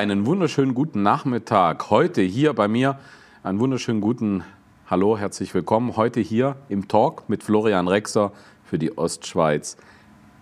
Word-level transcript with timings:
Einen 0.00 0.24
wunderschönen 0.24 0.72
guten 0.72 1.02
Nachmittag. 1.02 1.90
Heute 1.90 2.22
hier 2.22 2.54
bei 2.54 2.68
mir 2.68 2.98
einen 3.42 3.60
wunderschönen 3.60 4.00
guten 4.00 4.42
Hallo, 4.88 5.18
herzlich 5.18 5.52
willkommen. 5.52 5.94
Heute 5.94 6.20
hier 6.20 6.56
im 6.70 6.88
Talk 6.88 7.28
mit 7.28 7.42
Florian 7.42 7.86
Rexer 7.86 8.32
für 8.64 8.78
die 8.78 8.96
Ostschweiz. 8.96 9.76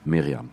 Miriam. 0.05 0.51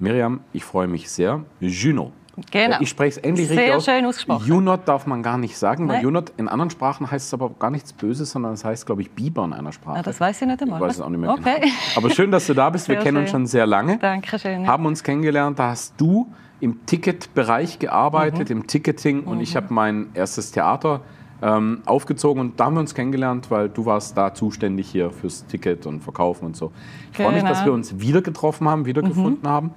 Miriam, 0.00 0.40
ich 0.52 0.64
freue 0.64 0.88
mich 0.88 1.08
sehr. 1.08 1.44
Juno. 1.60 2.10
Genau. 2.50 2.78
Ich 2.80 2.88
spreche 2.88 3.20
es 3.20 3.24
endlich 3.24 3.46
Sehr 3.46 3.58
richtig 3.58 3.74
aus. 3.76 3.84
schön 3.84 4.04
ausgesprochen. 4.04 4.48
Junot 4.48 4.88
darf 4.88 5.06
man 5.06 5.22
gar 5.22 5.38
nicht 5.38 5.56
sagen, 5.56 5.86
weil 5.86 5.98
Nein. 5.98 6.04
Junot 6.06 6.32
in 6.36 6.48
anderen 6.48 6.70
Sprachen 6.70 7.08
heißt 7.08 7.28
es 7.28 7.34
aber 7.34 7.50
gar 7.50 7.70
nichts 7.70 7.92
Böses, 7.92 8.32
sondern 8.32 8.54
es 8.54 8.64
heißt, 8.64 8.86
glaube 8.86 9.02
ich, 9.02 9.12
Biber 9.12 9.44
in 9.44 9.52
einer 9.52 9.70
Sprache. 9.70 10.00
Ah, 10.00 10.02
das 10.02 10.18
weiß 10.20 10.42
ich 10.42 10.48
nicht 10.48 10.60
einmal. 10.60 10.80
Ich 10.80 10.84
weiß 10.88 10.96
es 10.96 11.00
auch 11.00 11.10
nicht 11.10 11.20
mehr 11.20 11.30
Okay. 11.30 11.60
genau. 11.60 11.72
Aber 11.94 12.10
schön, 12.10 12.32
dass 12.32 12.48
du 12.48 12.54
da 12.54 12.70
bist. 12.70 12.88
Wir 12.88 12.96
Sehr 12.96 13.04
kennen 13.04 13.18
uns 13.18 13.30
schön. 13.30 13.42
schon 13.42 13.46
sehr 13.46 13.66
lange. 13.68 13.98
Dankeschön. 13.98 14.62
ja. 14.64 14.66
Haben 14.68 14.84
uns 14.86 15.04
kennengelernt. 15.04 15.60
Da 15.60 15.68
hast 15.68 15.94
du 16.00 16.26
im 16.60 16.84
Ticketbereich 16.86 17.78
gearbeitet, 17.78 18.50
Mhm. 18.50 18.56
im 18.58 18.66
Ticketing. 18.66 19.24
Und 19.24 19.40
ich 19.40 19.56
habe 19.56 19.72
mein 19.72 20.08
erstes 20.14 20.50
Theater 20.52 21.00
ähm, 21.40 21.82
aufgezogen. 21.86 22.40
Und 22.40 22.58
da 22.58 22.64
haben 22.64 22.74
wir 22.74 22.80
uns 22.80 22.94
kennengelernt, 22.96 23.48
weil 23.50 23.68
du 23.68 23.86
warst 23.86 24.16
da 24.16 24.34
zuständig 24.34 24.88
hier 24.90 25.10
fürs 25.12 25.46
Ticket 25.46 25.86
und 25.86 26.00
Verkaufen 26.00 26.46
und 26.46 26.56
so. 26.56 26.72
Ich 27.12 27.16
freue 27.18 27.28
mich, 27.32 27.42
Genau. 27.42 27.48
dass 27.50 27.64
wir 27.64 27.72
uns 27.72 28.00
wieder 28.00 28.22
getroffen 28.22 28.68
haben, 28.68 28.86
wieder 28.86 29.02
gefunden 29.02 29.46
haben. 29.46 29.70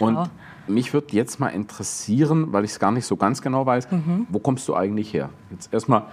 Und 0.00 0.14
Klar. 0.14 0.30
mich 0.66 0.92
würde 0.92 1.06
jetzt 1.12 1.38
mal 1.38 1.48
interessieren, 1.50 2.52
weil 2.52 2.64
ich 2.64 2.72
es 2.72 2.80
gar 2.80 2.90
nicht 2.90 3.06
so 3.06 3.16
ganz 3.16 3.40
genau 3.40 3.64
weiß, 3.66 3.88
Mhm. 3.92 4.26
wo 4.30 4.40
kommst 4.40 4.66
du 4.66 4.74
eigentlich 4.74 5.12
her? 5.14 5.30
Jetzt 5.52 5.72
erstmal, 5.72 6.06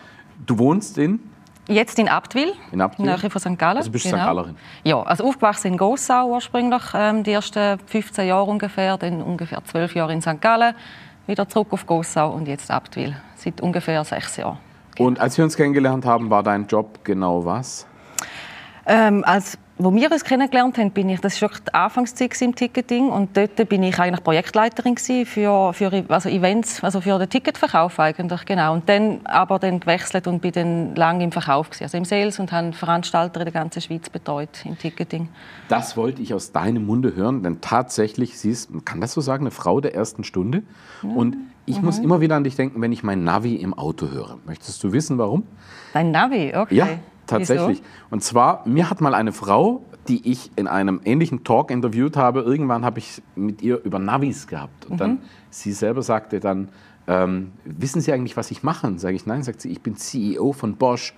du 0.46 0.59
wohnst 0.59 1.00
in, 1.00 1.20
Jetzt 1.67 1.97
in 1.97 2.09
Abtwil, 2.09 2.53
in 2.72 2.81
Abtwil? 2.81 3.06
Nähe 3.06 3.30
von 3.30 3.39
St. 3.39 3.58
Gallen. 3.58 3.78
Also 3.78 3.89
bist 3.89 4.06
du 4.06 4.09
St. 4.09 4.16
Gallerin? 4.16 4.58
Ja, 4.83 5.02
also 5.02 5.23
aufgewachsen 5.23 5.67
in 5.67 5.78
Gossau 5.78 6.28
ursprünglich, 6.28 6.81
ähm, 6.94 7.23
die 7.23 7.31
ersten 7.31 7.80
15 7.80 8.28
Jahre 8.28 8.50
ungefähr, 8.50 8.97
dann 8.97 9.22
ungefähr 9.22 9.64
12 9.64 9.95
Jahre 9.95 10.11
in 10.11 10.22
St. 10.22 10.41
Gallen, 10.41 10.75
wieder 11.25 11.47
zurück 11.47 11.69
auf 11.72 11.86
Gossau 11.86 12.31
und 12.31 12.50
jetzt 12.50 12.69
Abtwil, 12.69 13.16
seit 13.36 13.61
ungefähr 13.61 14.03
sechs 14.03 14.36
Jahren. 14.36 14.58
Und 14.97 15.19
als 15.19 15.38
wir 15.38 15.45
uns 15.45 15.56
kennengelernt 15.56 16.06
haben, 16.06 16.30
war 16.30 16.44
dein 16.44 16.67
Job 16.67 17.00
genau 17.03 17.45
was? 17.45 17.88
Ähm, 18.86 19.23
als 19.25 19.58
wo 19.78 19.94
wir 19.94 20.12
uns 20.12 20.24
kennengelernt 20.24 20.78
haben, 20.78 20.92
bin 20.92 21.10
ich, 21.10 21.20
das 21.20 21.42
war 21.42 21.50
wirklich 21.50 21.64
die 21.64 21.74
Anfangszeit 21.74 22.42
im 22.42 22.54
Ticketing 22.54 23.10
und 23.10 23.36
dort 23.36 23.68
bin 23.70 23.82
ich 23.84 23.98
eigentlich 24.00 24.24
Projektleiterin 24.24 24.98
für, 24.98 25.74
für 25.74 26.04
also 26.10 26.30
Events, 26.30 26.84
also 26.84 27.02
für 27.02 27.18
den 27.18 27.28
Ticketverkauf 27.30 28.00
eigentlich, 28.00 28.46
genau. 28.46 28.74
Und 28.74 28.88
dann 28.88 29.22
aber 29.24 29.58
dann 29.58 29.80
gewechselt 29.80 30.28
und 30.28 30.42
bin 30.42 30.52
dann 30.52 30.96
lange 30.96 31.24
im 31.24 31.32
Verkauf 31.32 31.70
gewesen, 31.70 31.84
also 31.84 31.98
im 31.98 32.06
Sales 32.06 32.40
und 32.40 32.52
habe 32.52 32.72
Veranstalter 32.74 33.40
in 33.42 33.46
der 33.46 33.54
ganzen 33.54 33.82
Schweiz 33.82 34.10
betreut 34.10 34.50
im 34.64 34.78
Ticketing. 34.78 35.30
Das 35.70 35.98
wollte 35.98 36.22
ich 36.22 36.34
aus 36.34 36.52
deinem 36.52 36.86
Munde 36.86 37.16
hören, 37.16 37.42
denn 37.42 37.60
tatsächlich, 37.60 38.38
sie 38.40 38.52
ist, 38.52 38.70
man 38.72 38.86
kann 38.86 39.02
das 39.02 39.14
so 39.14 39.22
sagen, 39.22 39.44
eine 39.44 39.52
Frau 39.52 39.82
der 39.82 39.96
ersten 39.96 40.24
Stunde. 40.24 40.62
Und 41.02 41.36
ich 41.66 41.82
muss 41.82 41.98
Mhm. 41.98 42.04
immer 42.04 42.22
wieder 42.22 42.36
an 42.36 42.44
dich 42.44 42.56
denken, 42.56 42.82
wenn 42.82 42.92
ich 42.92 43.04
mein 43.04 43.24
Navi 43.24 43.56
im 43.56 43.74
Auto 43.74 44.10
höre. 44.10 44.38
Möchtest 44.46 44.84
du 44.84 44.92
wissen, 44.94 45.18
warum? 45.18 45.44
Dein 45.94 46.12
Navi, 46.12 46.54
okay. 46.56 46.76
Ja, 46.76 46.88
tatsächlich. 47.28 47.80
Wieso? 47.80 47.90
Und 48.12 48.24
zwar, 48.24 48.68
mir 48.68 48.90
hat 48.90 49.02
mal 49.02 49.14
eine 49.14 49.32
Frau, 49.32 49.84
die 50.08 50.30
ich 50.30 50.52
in 50.58 50.68
einem 50.68 51.00
ähnlichen 51.06 51.44
Talk 51.44 51.72
interviewt 51.72 52.18
habe, 52.18 52.42
irgendwann 52.42 52.84
habe 52.84 53.00
ich 53.00 53.22
mit 53.36 53.62
ihr 53.62 53.82
über 53.84 54.00
Navis 54.00 54.48
gehabt. 54.48 54.86
Und 54.86 54.94
Mhm. 54.96 54.98
dann, 54.98 55.20
sie 55.50 55.72
selber 55.72 56.02
sagte 56.02 56.40
dann, 56.40 56.70
ähm, 57.08 57.52
wissen 57.66 58.00
Sie 58.02 58.12
eigentlich, 58.14 58.38
was 58.38 58.50
ich 58.52 58.64
mache? 58.64 58.98
Sage 58.98 59.16
ich, 59.16 59.26
nein. 59.26 59.44
Sagt 59.44 59.60
sie, 59.62 59.70
ich 59.70 59.82
bin 59.82 59.96
CEO 59.98 60.54
von 60.54 60.76
Bosch. 60.76 61.12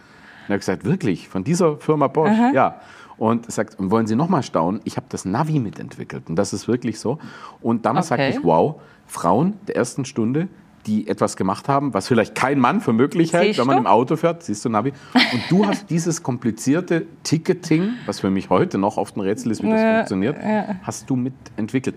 Und 0.48 0.50
er 0.50 0.54
hat 0.56 0.62
gesagt, 0.62 0.84
wirklich? 0.86 1.30
Von 1.30 1.44
dieser 1.44 1.78
Firma 1.78 2.08
Bosch? 2.08 2.32
Ja. 2.54 2.80
Und 3.18 3.52
sagt, 3.52 3.80
und 3.80 3.92
wollen 3.92 4.08
Sie 4.08 4.16
noch 4.16 4.28
mal 4.28 4.44
staunen? 4.44 4.82
Ich 4.84 4.98
habe 4.98 5.06
das 5.10 5.26
Navi 5.26 5.60
mitentwickelt. 5.60 6.28
Und 6.30 6.36
das 6.38 6.54
ist 6.54 6.68
wirklich 6.68 7.00
so. 7.00 7.18
Und 7.62 7.86
damals 7.86 8.12
Okay. 8.12 8.24
sagte 8.24 8.40
ich, 8.40 8.44
wow, 8.44 8.82
Frauen 9.08 9.54
der 9.68 9.76
ersten 9.78 10.06
Stunde, 10.06 10.48
die 10.86 11.08
etwas 11.08 11.36
gemacht 11.36 11.68
haben, 11.68 11.94
was 11.94 12.08
vielleicht 12.08 12.36
kein 12.36 12.60
Mann 12.60 12.82
für 12.82 12.94
möglich 12.94 13.34
hält, 13.34 13.58
wenn 13.58 13.68
man 13.68 13.78
im 13.78 13.88
Auto 13.88 14.16
fährt, 14.16 14.44
siehst 14.44 14.64
du 14.66 14.70
Navi. 14.70 14.94
Und 15.14 15.44
du 15.50 15.66
hast 15.66 15.90
dieses 15.90 16.24
komplizierte 16.24 17.06
Ticketing, 17.24 17.94
was 18.06 18.20
für 18.20 18.30
mich 18.30 18.50
heute 18.50 18.78
noch 18.78 18.98
oft 18.98 19.18
ein 19.18 19.22
Rätsel 19.22 19.52
ist, 19.52 19.64
wie 19.64 19.70
das 19.70 19.82
funktioniert, 19.82 20.38
hast 20.84 21.10
du 21.10 21.16
mitentwickelt. 21.16 21.96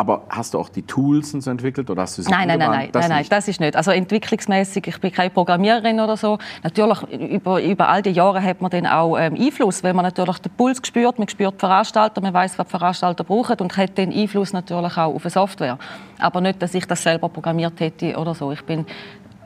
Aber 0.00 0.22
hast 0.30 0.54
du 0.54 0.58
auch 0.58 0.70
die 0.70 0.80
Tools 0.80 1.34
und 1.34 1.42
so 1.42 1.50
entwickelt 1.50 1.90
oder 1.90 2.00
hast 2.00 2.16
du 2.16 2.22
sie 2.22 2.30
Nein, 2.30 2.48
nein, 2.48 2.58
nein, 2.58 2.70
nein, 2.70 2.88
Das 2.90 3.06
nein, 3.06 3.18
nein, 3.18 3.26
das 3.28 3.48
ist 3.48 3.60
nicht. 3.60 3.76
Also 3.76 3.90
entwicklungsmäßig, 3.90 4.86
ich 4.86 4.98
bin 4.98 5.12
keine 5.12 5.28
Programmiererin 5.28 6.00
oder 6.00 6.16
so. 6.16 6.38
Natürlich 6.62 7.02
über, 7.12 7.62
über 7.62 7.86
all 7.90 8.00
die 8.00 8.08
Jahre 8.08 8.42
hat 8.42 8.62
man 8.62 8.70
dann 8.70 8.86
auch 8.86 9.18
ähm, 9.18 9.34
Einfluss, 9.38 9.84
weil 9.84 9.92
man 9.92 10.06
natürlich 10.06 10.38
den 10.38 10.52
Puls 10.52 10.80
spürt, 10.82 11.18
man 11.18 11.28
spürt 11.28 11.60
Veranstalter, 11.60 12.22
man 12.22 12.32
weiß, 12.32 12.58
was 12.58 12.66
Veranstalter 12.66 13.24
brauchen 13.24 13.58
und 13.60 13.76
hat 13.76 13.98
den 13.98 14.10
Einfluss 14.10 14.54
natürlich 14.54 14.96
auch 14.96 15.14
auf 15.14 15.22
die 15.22 15.28
Software. 15.28 15.76
Aber 16.18 16.40
nicht, 16.40 16.62
dass 16.62 16.72
ich 16.72 16.86
das 16.86 17.02
selber 17.02 17.28
programmiert 17.28 17.78
hätte 17.78 18.16
oder 18.16 18.34
so. 18.34 18.52
Ich 18.52 18.62
bin 18.64 18.86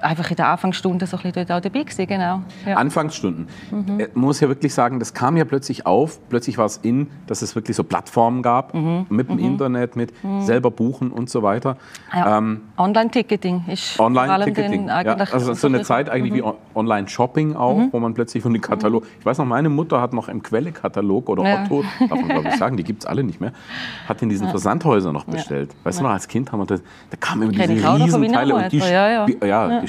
einfach 0.05 0.31
in 0.31 0.37
der 0.37 0.49
Anfangsstunde 0.49 1.07
so 1.07 1.17
ein 1.17 1.23
bisschen 1.23 1.47
dort 1.47 1.59
auch 1.59 1.61
dabei 1.63 1.83
gewesen, 1.83 2.07
genau. 2.07 2.43
Ja. 2.67 2.77
Anfangsstunden. 2.77 3.49
Mhm. 3.71 4.01
Äh, 4.01 4.09
Man 4.15 4.25
muss 4.27 4.41
ja 4.41 4.49
wirklich 4.49 4.75
sagen, 4.75 4.99
das 4.99 5.15
kam 5.15 5.37
ja 5.37 5.45
plötzlich 5.45 5.87
auf. 5.87 6.19
Plötzlich 6.29 6.59
war 6.59 6.67
es 6.67 6.77
in, 6.79 7.09
dass 7.27 7.43
es 7.43 7.55
wirklich 7.55 7.77
so 7.77 7.85
Plattformen 7.85 8.43
gab, 8.43 8.75
Mhm. 8.75 9.07
mit 9.09 9.29
dem 9.29 9.39
Internet, 9.39 9.97
mit 9.97 10.13
selber 10.41 10.71
buchen 10.71 11.11
und 11.11 11.31
so 11.31 11.43
weiter. 11.43 11.77
Ja. 12.13 12.39
Ähm, 12.39 12.61
Online-Ticketing 12.79 13.65
ist 13.69 13.99
Online-Ticketing. 13.99 14.89
Ja, 14.89 14.95
also 15.33 15.55
so 15.55 15.67
eine 15.67 15.83
Zeit 15.83 16.09
eigentlich 16.11 16.33
Mhm. 16.33 16.37
wie 16.37 16.43
On- 16.43 16.55
Online-Shopping 16.75 17.57
auch, 17.57 17.81
wo 17.93 17.99
man 18.01 18.15
plötzlich 18.15 18.43
von 18.43 18.53
den 18.53 18.63
Katalog. 18.63 19.05
Ich 19.21 19.27
weiß 19.27 19.39
noch, 19.39 19.47
meine 19.47 19.69
Mutter 19.69 20.01
hat 20.01 20.13
noch 20.13 20.29
im 20.29 20.43
Quelle-Katalog 20.43 21.29
oder 21.29 21.45
Ja. 21.45 21.65
Otto, 21.65 21.85
darf 22.01 22.11
man 22.11 22.29
glaube 22.29 22.49
ich 22.49 22.57
sagen, 22.57 22.77
die 22.77 22.85
gibt 22.85 23.03
es 23.03 23.07
alle 23.07 23.23
nicht 23.25 23.41
mehr, 23.41 23.53
hat 24.09 24.21
in 24.23 24.29
diesen 24.29 24.49
Versandhäusern 24.49 25.13
noch 25.13 25.25
bestellt. 25.25 25.71
Weißt 25.85 26.01
du 26.01 26.03
noch, 26.05 26.11
als 26.11 26.29
Kind 26.29 26.53
haben 26.53 26.61
wir 26.61 26.67
das, 26.67 26.83
da 27.11 27.17
kamen 27.17 27.43
immer 27.43 27.53
diese 27.53 27.95
Riesenteile 27.97 28.55
und 28.55 28.73
die, 28.73 28.79
ja, 28.79 29.27
ja. 29.27 29.27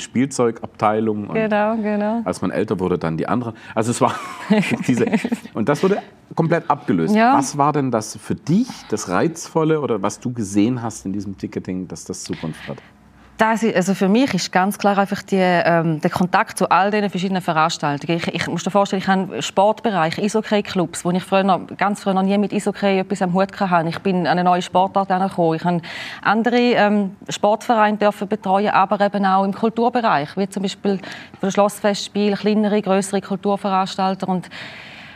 Spielzeugabteilung. 0.06 1.28
Und 1.28 1.36
Genau, 1.36 1.76
genau. 1.76 2.22
als 2.24 2.42
man 2.42 2.52
älter 2.52 2.80
wurde, 2.80 2.98
dann 2.98 3.18
die 3.18 3.28
anderen. 3.28 3.54
Also 3.74 3.92
es 3.92 4.00
war 4.02 4.16
diese. 4.88 5.06
Und 5.54 5.68
das 5.70 5.84
wurde 5.84 5.98
komplett 6.36 6.70
abgelöst. 6.70 7.14
Ja. 7.16 7.38
Was 7.38 7.58
war 7.58 7.74
denn 7.74 7.92
das 7.92 8.18
für 8.18 8.36
dich, 8.36 8.68
das 8.90 9.10
Reizvolle 9.10 9.82
oder 9.82 10.02
was 10.02 10.20
du 10.20 10.32
gesehen 10.34 10.82
hast 10.82 11.06
in 11.06 11.14
diesem 11.14 11.38
Ticketing, 11.38 11.88
dass 11.88 12.06
das 12.06 12.24
Zukunft 12.24 12.68
hat? 12.68 12.78
Das 13.38 13.66
also 13.66 13.94
für 13.96 14.08
mich 14.08 14.34
ist 14.34 14.54
ganz 14.54 14.78
klar 14.78 14.98
einfach 14.98 15.22
die, 15.22 15.36
ähm, 15.36 16.00
der 16.00 16.10
Kontakt 16.10 16.58
zu 16.58 16.72
all 16.72 16.90
diesen 16.90 17.10
verschiedenen 17.10 17.42
Veranstaltungen. 17.42 18.18
Ich, 18.18 18.28
ich 18.34 18.48
muss 18.48 18.64
dir 18.64 18.72
vorstellen, 18.72 19.02
ich 19.02 19.10
habe 19.10 19.42
Sportbereich, 19.42 20.18
Eishockey-Clubs, 20.18 21.04
wo 21.04 21.12
ich 21.12 21.22
früher, 21.22 21.44
noch- 21.44 21.68
ganz 21.76 22.02
früher 22.02 22.14
noch 22.14 22.22
nie 22.24 22.38
mit 22.38 22.54
Eishockey 22.54 23.00
etwas 23.00 23.22
am 23.22 23.34
Hut 23.34 23.60
hatte. 23.60 23.90
Ich 23.90 24.00
bin 24.00 24.20
an 24.26 24.28
eine 24.28 24.46
neue 24.46 24.62
Sportart 24.62 25.10
gekommen. 25.10 25.56
Ich 25.58 25.66
habe 25.66 25.82
andere 26.22 26.56
ähm, 26.58 27.18
Sportvereine 27.28 27.98
dürfen 27.98 28.30
betreuen, 28.30 28.70
aber 28.70 29.02
eben 29.02 29.26
auch 29.26 29.44
im 29.44 29.54
Kulturbereich, 29.54 30.38
wie 30.38 30.48
zum 30.48 30.64
Beispiel 30.64 31.00
für 31.42 31.52
Schlossfestspiel, 31.52 32.38
kleinere, 32.38 32.82
größere 32.82 33.20
Kulturveranstalter 33.20 34.30
und 34.30 34.50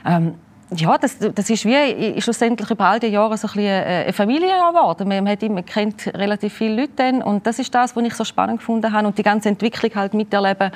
ähm, 0.06 0.36
ja, 0.76 0.98
das, 0.98 1.18
das 1.18 1.50
ist 1.50 1.66
wie 1.66 1.74
ist 1.74 2.24
schlussendlich 2.24 2.70
über 2.70 2.86
all 2.86 3.00
die 3.00 3.08
Jahre 3.08 3.38
so 3.38 3.48
ein 3.48 3.54
bisschen 3.54 3.70
eine 3.70 3.86
eine 3.86 4.14
Familie 4.14 4.50
geworden. 4.50 5.08
Man 5.08 5.28
hat 5.28 5.42
immer 5.42 5.64
kennt 5.64 6.08
relativ 6.14 6.54
viele 6.54 6.82
Leute 6.82 6.94
dann 6.98 7.22
und 7.24 7.48
das 7.48 7.60
ist 7.60 7.74
das, 7.74 7.96
was 7.96 8.04
ich 8.04 8.14
so 8.14 8.24
spannend 8.24 8.60
gefunden 8.60 8.92
habe 8.92 9.08
und 9.08 9.18
die 9.18 9.24
ganze 9.24 9.50
Entwicklung 9.50 9.92
halt 9.96 10.14
miterleben, 10.14 10.72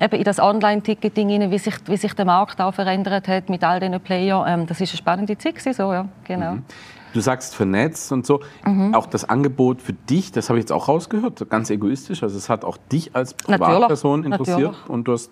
eben 0.00 0.16
in 0.16 0.24
das 0.24 0.38
Online-Ticketing, 0.38 1.50
wie 1.50 1.58
sich, 1.58 1.74
wie 1.86 1.96
sich 1.96 2.12
der 2.14 2.24
Markt 2.24 2.60
auch 2.60 2.74
verändert 2.74 3.26
hat 3.28 3.48
mit 3.48 3.64
all 3.64 3.80
diesen 3.80 4.00
Playern. 4.00 4.60
Ähm, 4.60 4.66
das 4.66 4.80
ist 4.80 4.90
eine 4.90 4.98
spannende 4.98 5.38
Zeit 5.38 5.54
gewesen, 5.54 5.72
so 5.72 5.92
ja, 5.92 6.06
genau. 6.24 6.58
Du 7.14 7.20
sagst 7.20 7.54
vernetzt 7.54 8.12
und 8.12 8.26
so. 8.26 8.40
Mhm. 8.64 8.94
Auch 8.94 9.06
das 9.06 9.24
Angebot 9.24 9.80
für 9.80 9.94
dich, 9.94 10.30
das 10.30 10.50
habe 10.50 10.58
ich 10.58 10.64
jetzt 10.64 10.72
auch 10.72 10.88
rausgehört, 10.88 11.48
ganz 11.48 11.70
egoistisch. 11.70 12.22
Also 12.22 12.36
es 12.36 12.50
hat 12.50 12.64
auch 12.64 12.76
dich 12.92 13.16
als 13.16 13.34
Natürlich, 13.46 13.60
Privatperson 13.60 14.24
interessiert. 14.24 14.58
natürlich. 14.58 14.88
Und 14.88 15.08
du 15.08 15.12
hast 15.12 15.30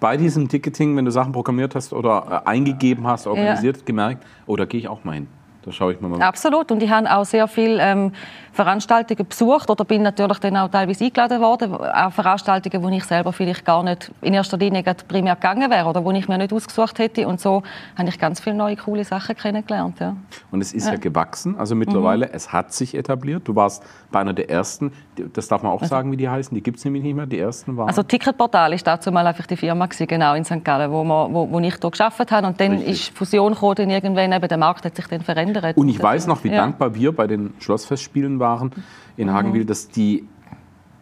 bei 0.00 0.16
diesem 0.16 0.48
Ticketing, 0.48 0.96
wenn 0.96 1.04
du 1.04 1.10
Sachen 1.10 1.32
programmiert 1.32 1.74
hast 1.74 1.92
oder 1.92 2.42
äh, 2.44 2.48
eingegeben 2.48 3.06
hast, 3.06 3.26
organisiert, 3.26 3.86
gemerkt, 3.86 4.24
oh, 4.46 4.56
da 4.56 4.64
gehe 4.64 4.80
ich 4.80 4.88
auch 4.88 5.04
mal 5.04 5.12
hin. 5.12 5.26
Da 5.62 5.72
schaue 5.72 5.92
ich 5.92 6.00
mir 6.00 6.08
mal. 6.08 6.22
Absolut. 6.22 6.70
Und 6.70 6.82
ich 6.82 6.90
habe 6.90 7.10
auch 7.12 7.24
sehr 7.24 7.48
viele 7.48 7.82
ähm, 7.82 8.12
Veranstaltungen 8.52 9.26
besucht 9.28 9.68
oder 9.70 9.84
bin 9.84 10.02
natürlich 10.02 10.38
dann 10.38 10.56
auch 10.56 10.68
teilweise 10.68 11.04
eingeladen 11.04 11.40
worden. 11.40 11.74
Auch 11.74 12.12
Veranstaltungen, 12.12 12.82
wo 12.82 12.88
ich 12.88 13.04
selber 13.04 13.32
vielleicht 13.32 13.64
gar 13.64 13.82
nicht 13.82 14.10
in 14.20 14.34
erster 14.34 14.56
Linie 14.56 14.82
primär 15.06 15.34
gegangen 15.34 15.70
wäre 15.70 15.86
oder 15.88 16.04
wo 16.04 16.10
ich 16.12 16.28
mir 16.28 16.38
nicht 16.38 16.52
ausgesucht 16.52 16.98
hätte. 16.98 17.26
Und 17.28 17.40
so 17.40 17.62
habe 17.96 18.08
ich 18.08 18.18
ganz 18.18 18.40
viele 18.40 18.56
neue, 18.56 18.76
coole 18.76 19.04
Sachen 19.04 19.36
kennengelernt. 19.36 20.00
Ja. 20.00 20.16
Und 20.50 20.60
es 20.60 20.72
ist 20.72 20.86
ja, 20.86 20.96
gewachsen. 20.96 21.56
Also 21.58 21.74
mittlerweile, 21.74 22.26
Mhm. 22.26 22.32
es 22.34 22.52
hat 22.52 22.72
sich 22.72 22.94
etabliert. 22.94 23.46
Du 23.46 23.54
warst 23.54 23.82
bei 24.10 24.20
einer 24.20 24.32
der 24.32 24.48
ersten. 24.50 24.92
Das 25.34 25.48
darf 25.48 25.62
man 25.62 25.72
auch 25.72 25.84
sagen, 25.84 26.10
wie 26.12 26.16
die 26.16 26.28
heißen. 26.28 26.54
Die 26.54 26.62
gibt 26.62 26.78
es 26.78 26.84
nämlich 26.84 27.02
nicht 27.02 27.14
mehr. 27.14 27.26
Die 27.26 27.38
ersten 27.38 27.76
waren. 27.76 27.88
Also 27.88 28.02
Ticketportal 28.02 28.72
ist 28.72 28.86
dazu 28.86 29.10
mal 29.12 29.26
einfach 29.26 29.46
die 29.46 29.56
Firma 29.56 29.86
gewesen, 29.86 30.06
genau 30.06 30.34
in 30.34 30.44
St. 30.44 30.64
Gallen, 30.64 30.90
wo, 30.90 31.04
wir, 31.04 31.28
wo, 31.30 31.50
wo 31.50 31.58
ich 31.60 31.74
hier 31.74 31.90
geschafft 31.90 32.30
habe. 32.30 32.46
Und 32.46 32.60
dann 32.60 32.72
Richtig. 32.72 33.08
ist 33.10 33.18
Fusion 33.18 33.52
gekommen, 33.52 33.74
dann 33.76 33.90
irgendwann 33.90 34.32
eben 34.32 34.48
der 34.48 34.58
Markt 34.58 34.84
hat 34.84 34.96
sich 34.96 35.06
dann 35.06 35.20
verändert. 35.20 35.47
Und 35.76 35.88
ich 35.88 36.02
weiß 36.02 36.26
noch, 36.26 36.44
wie 36.44 36.48
Ja. 36.48 36.56
dankbar 36.56 36.94
wir 36.94 37.12
bei 37.12 37.26
den 37.26 37.54
Schlossfestspielen 37.58 38.38
waren 38.40 38.70
in 39.16 39.32
Hagenwil, 39.32 39.64
dass 39.64 39.88
die 39.88 40.26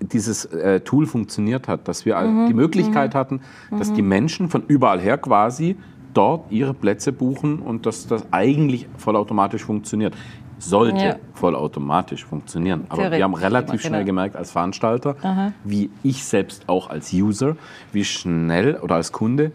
dieses 0.00 0.44
äh, 0.46 0.80
Tool 0.80 1.06
funktioniert 1.06 1.68
hat, 1.68 1.88
dass 1.88 2.04
wir 2.04 2.20
die 2.48 2.54
Möglichkeit 2.54 3.14
hatten, 3.14 3.40
dass 3.70 3.92
die 3.92 4.02
Menschen 4.02 4.50
von 4.50 4.62
überall 4.68 5.00
her 5.00 5.16
quasi 5.16 5.76
dort 6.12 6.50
ihre 6.50 6.74
Plätze 6.74 7.12
buchen 7.12 7.60
und 7.60 7.86
dass 7.86 8.06
das 8.06 8.26
eigentlich 8.30 8.88
vollautomatisch 8.96 9.64
funktioniert. 9.64 10.14
sollte 10.58 11.04
ja. 11.04 11.16
vollautomatisch 11.34 12.24
funktionieren. 12.24 12.84
Aber 12.88 13.10
wir 13.10 13.22
haben 13.22 13.34
relativ 13.34 13.82
schnell 13.82 14.04
genau. 14.04 14.06
gemerkt 14.06 14.36
als 14.36 14.52
Veranstalter, 14.52 15.14
Aha. 15.22 15.52
wie 15.64 15.90
ich 16.02 16.24
selbst 16.24 16.66
auch 16.66 16.88
als 16.88 17.12
User, 17.12 17.56
wie 17.92 18.04
schnell 18.04 18.76
oder 18.76 18.94
als 18.94 19.12
Kunde 19.12 19.52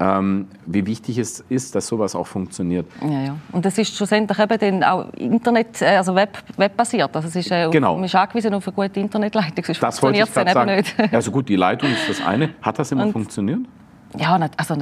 ähm, 0.00 0.46
wie 0.66 0.86
wichtig 0.86 1.18
es 1.18 1.44
ist, 1.48 1.74
dass 1.74 1.86
sowas 1.86 2.14
auch 2.14 2.26
funktioniert. 2.26 2.86
Ja, 3.02 3.20
ja. 3.20 3.36
Und 3.52 3.64
das 3.64 3.76
ist 3.78 3.96
schlussendlich 3.96 4.38
eben 4.38 4.58
dann 4.58 4.84
auch 4.84 5.12
Internet, 5.14 5.82
äh, 5.82 5.96
also 5.96 6.14
Web, 6.14 6.38
webbasiert. 6.56 7.14
Also 7.14 7.28
es 7.28 7.36
ist, 7.36 7.50
äh, 7.50 7.68
genau. 7.70 7.96
man 7.96 8.04
ist 8.04 8.14
angewiesen 8.14 8.54
auf 8.54 8.66
eine 8.66 8.74
gute 8.74 9.00
Internetleitung, 9.00 9.64
sonst 9.64 9.82
das 9.82 9.98
funktioniert 9.98 10.28
es 10.28 10.34
dann 10.34 10.48
sagen. 10.48 10.76
nicht. 10.76 10.94
Also 11.12 11.30
gut, 11.30 11.48
die 11.48 11.56
Leitung 11.56 11.90
ist 11.90 12.08
das 12.08 12.24
eine. 12.24 12.50
Hat 12.62 12.78
das 12.78 12.92
immer 12.92 13.06
Und 13.06 13.12
funktioniert? 13.12 13.60
Ja, 14.16 14.38
also 14.56 14.74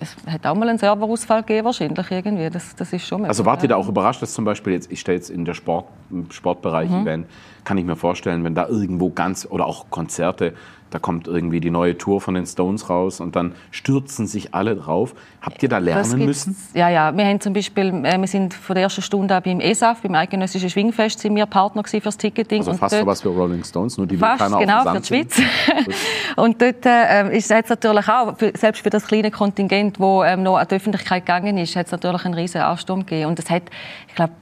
es 0.00 0.16
hat 0.26 0.46
auch 0.46 0.54
mal 0.54 0.68
einen 0.68 0.78
Serverausfall 0.78 1.42
gegeben 1.42 1.66
wahrscheinlich 1.66 2.10
irgendwie. 2.10 2.48
Das, 2.48 2.74
das 2.74 2.92
ist 2.92 3.06
schon. 3.06 3.26
Also 3.26 3.44
wart 3.44 3.62
ihr 3.62 3.68
da 3.68 3.76
auch 3.76 3.88
überrascht, 3.88 4.22
dass 4.22 4.32
zum 4.32 4.46
Beispiel 4.46 4.72
jetzt 4.72 4.90
ich 4.90 5.00
stehe 5.00 5.16
jetzt 5.16 5.28
in 5.28 5.44
der 5.44 5.52
Sport, 5.52 5.86
im 6.10 6.30
Sportbereich 6.30 6.88
mhm. 6.88 7.02
Event, 7.02 7.26
kann 7.64 7.78
ich 7.78 7.84
mir 7.84 7.96
vorstellen, 7.96 8.44
wenn 8.44 8.54
da 8.54 8.68
irgendwo 8.68 9.10
ganz 9.10 9.46
oder 9.48 9.66
auch 9.66 9.90
Konzerte 9.90 10.54
da 10.90 10.98
kommt 10.98 11.28
irgendwie 11.28 11.60
die 11.60 11.70
neue 11.70 11.96
Tour 11.96 12.20
von 12.20 12.34
den 12.34 12.46
Stones 12.46 12.90
raus 12.90 13.20
und 13.20 13.36
dann 13.36 13.54
stürzen 13.70 14.26
sich 14.26 14.54
alle 14.54 14.74
drauf. 14.74 15.14
Habt 15.40 15.62
ihr 15.62 15.68
da 15.68 15.78
lernen 15.78 16.24
müssen? 16.24 16.56
Ja, 16.74 16.88
ja. 16.88 17.16
Wir 17.16 17.24
haben 17.24 17.40
zum 17.40 17.52
Beispiel, 17.52 18.04
äh, 18.04 18.18
wir 18.18 18.26
sind 18.26 18.54
von 18.54 18.74
der 18.74 18.84
ersten 18.84 19.02
Stunde 19.02 19.40
beim 19.40 19.60
ESAF, 19.60 20.02
beim 20.02 20.14
Eidgenössischen 20.16 20.68
Schwingfest, 20.68 21.20
sind 21.20 21.36
wir 21.36 21.46
Partner 21.46 21.84
fürs 21.84 22.18
Ticketing. 22.18 22.58
Also 22.60 22.74
fast 22.74 22.98
so 22.98 23.06
was 23.06 23.22
für 23.22 23.28
Rolling 23.28 23.62
Stones, 23.62 23.96
nur 23.96 24.06
die 24.06 24.16
fast, 24.16 24.42
keiner 24.42 24.58
genau, 24.58 24.82
für 24.82 25.00
die 25.00 25.06
Schweiz. 25.06 25.40
und 26.36 26.60
dort 26.60 26.84
äh, 26.84 27.36
ist 27.36 27.50
es 27.50 27.68
natürlich 27.68 28.08
auch, 28.08 28.36
für, 28.36 28.52
selbst 28.56 28.82
für 28.82 28.90
das 28.90 29.06
kleine 29.06 29.30
Kontingent, 29.30 29.98
das 30.00 30.22
ähm, 30.26 30.42
noch 30.42 30.56
an 30.56 30.66
die 30.68 30.74
Öffentlichkeit 30.74 31.24
gegangen 31.24 31.56
ist, 31.56 31.76
hat 31.76 31.86
es 31.86 31.92
natürlich 31.92 32.24
einen 32.24 32.34
riesen 32.34 32.60
Ansturm 32.60 33.00
gegeben. 33.00 33.30
Und 33.30 33.38
es 33.38 33.48
hat, 33.48 33.62
ich 34.08 34.14
glaube, 34.16 34.32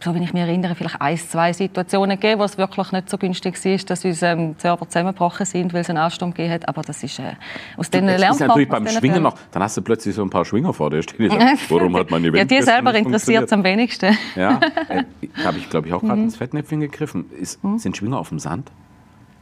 so 0.00 0.14
wenn 0.14 0.22
ich 0.22 0.32
mich 0.32 0.42
erinnere, 0.42 0.74
vielleicht 0.74 1.00
ein, 1.00 1.16
zwei 1.16 1.52
Situationen 1.52 2.20
gegeben, 2.20 2.40
wo 2.40 2.44
es 2.44 2.56
wirklich 2.56 2.92
nicht 2.92 3.10
so 3.10 3.18
günstig 3.18 3.64
war, 3.64 3.76
dass 3.78 4.04
unsere 4.04 4.32
ähm, 4.32 4.54
Server 4.58 4.88
zusammengebrochen 4.88 5.44
sind, 5.44 5.72
weil 5.72 5.80
es 5.80 5.90
einen 5.90 5.98
Ansturm 5.98 6.32
gegeben 6.32 6.54
hat. 6.54 6.68
Aber 6.68 6.82
das 6.82 7.02
ist 7.02 7.18
äh, 7.18 7.32
aus 7.76 7.90
denen 7.90 8.16
lernt 8.16 8.36
ist 8.36 8.46
natürlich 8.46 8.68
beim 8.68 8.86
Schwingen 8.86 9.22
noch, 9.22 9.36
dann 9.50 9.62
hast 9.62 9.76
du 9.76 9.82
plötzlich 9.82 10.14
so 10.14 10.22
ein 10.22 10.30
paar 10.30 10.44
Schwinger 10.44 10.72
vor 10.72 10.90
dir 10.90 11.02
stehen. 11.02 11.32
Warum 11.68 11.96
hat 11.96 12.10
man 12.10 12.22
Ja, 12.34 12.44
die 12.44 12.62
selber 12.62 12.94
interessiert 12.94 13.44
es 13.44 13.52
am 13.52 13.64
wenigsten. 13.64 14.16
Ja, 14.36 14.60
äh, 14.88 15.04
habe 15.44 15.58
ich 15.58 15.68
glaube 15.68 15.88
ich 15.88 15.94
auch 15.94 16.00
gerade 16.00 16.16
mhm. 16.16 16.24
ins 16.24 16.36
Fettnäpfchen 16.36 16.80
gegriffen. 16.80 17.26
Ist, 17.40 17.62
mhm. 17.64 17.78
Sind 17.78 17.96
Schwinger 17.96 18.18
auf 18.18 18.28
dem 18.28 18.38
Sand? 18.38 18.70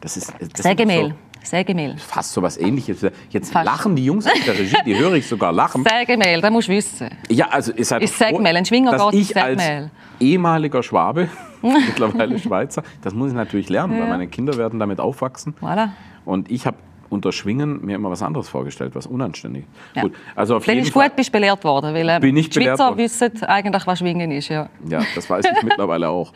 Das 0.01 0.17
ist 0.17 0.33
das 0.39 0.63
Sägemehl. 0.63 1.15
Sägemehl. 1.43 1.97
Fast 1.99 2.33
so 2.33 2.43
was 2.43 2.59
ähnliches. 2.59 3.07
Jetzt 3.31 3.53
Fast. 3.53 3.65
lachen 3.65 3.97
die 3.97 4.05
Jungs 4.05 4.27
aus 4.27 4.33
der 4.45 4.59
Regie, 4.59 4.77
die 4.85 4.99
höre 4.99 5.15
ich 5.15 5.27
sogar 5.27 5.53
lachen. 5.53 5.85
Sägemehl, 5.89 6.41
da 6.41 6.51
musst 6.51 6.69
du 6.69 6.73
wissen. 6.73 7.09
Ja, 7.29 7.49
also 7.49 7.73
ist 7.73 7.93
halt 7.93 8.03
ist 8.03 8.19
Sägemehl, 8.19 8.57
ein 8.57 8.65
Schwinger 8.65 8.91
dass 8.91 9.15
ich 9.15 9.29
Sägemehl. 9.29 9.61
als 9.61 9.91
ehemaliger 10.19 10.83
Schwabe, 10.83 11.29
mittlerweile 11.63 12.39
Schweizer, 12.39 12.83
das 13.03 13.15
muss 13.15 13.31
ich 13.31 13.37
natürlich 13.37 13.69
lernen, 13.69 13.95
ja. 13.95 14.01
weil 14.01 14.09
meine 14.09 14.27
Kinder 14.27 14.57
werden 14.57 14.81
damit 14.81 14.99
aufwachsen. 14.99 15.55
Voilà. 15.61 15.91
Und 16.25 16.51
ich 16.51 16.67
habe 16.67 16.77
unter 17.09 17.33
Schwingen 17.33 17.85
mir 17.85 17.97
immer 17.97 18.11
was 18.11 18.23
anderes 18.23 18.49
vorgestellt, 18.49 18.95
was 18.95 19.07
unanständig. 19.07 19.65
Ja. 19.95 20.03
Gut, 20.03 20.13
also 20.35 20.57
auf 20.57 20.65
Dann 20.65 20.77
jeden 20.77 20.87
ist 20.87 20.93
Fall 20.93 21.09
gut, 21.09 21.17
bist 21.17 21.33
belehrt 21.33 21.63
worden, 21.65 21.95
weil 21.95 22.09
äh, 22.09 22.21
bin 22.21 22.37
ich 22.37 22.53
Schweizer 22.53 22.97
wissen 22.97 23.43
eigentlich, 23.45 23.87
was 23.87 23.99
Schwingen 23.99 24.31
ist. 24.31 24.49
Ja, 24.49 24.69
ja 24.89 25.03
das 25.15 25.29
weiß 25.29 25.45
ich 25.45 25.63
mittlerweile 25.63 26.09
auch. 26.09 26.33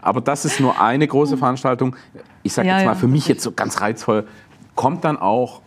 Aber 0.00 0.20
das 0.20 0.44
ist 0.44 0.60
nur 0.60 0.80
eine 0.80 1.06
große 1.06 1.36
Veranstaltung. 1.36 1.96
Ich 2.42 2.52
sage 2.52 2.68
ja, 2.68 2.78
jetzt 2.78 2.86
mal, 2.86 2.94
für 2.94 3.08
mich 3.08 3.28
jetzt 3.28 3.42
so 3.42 3.52
ganz 3.52 3.80
reizvoll, 3.80 4.26
kommt 4.74 5.04
dann 5.04 5.16
auch 5.16 5.62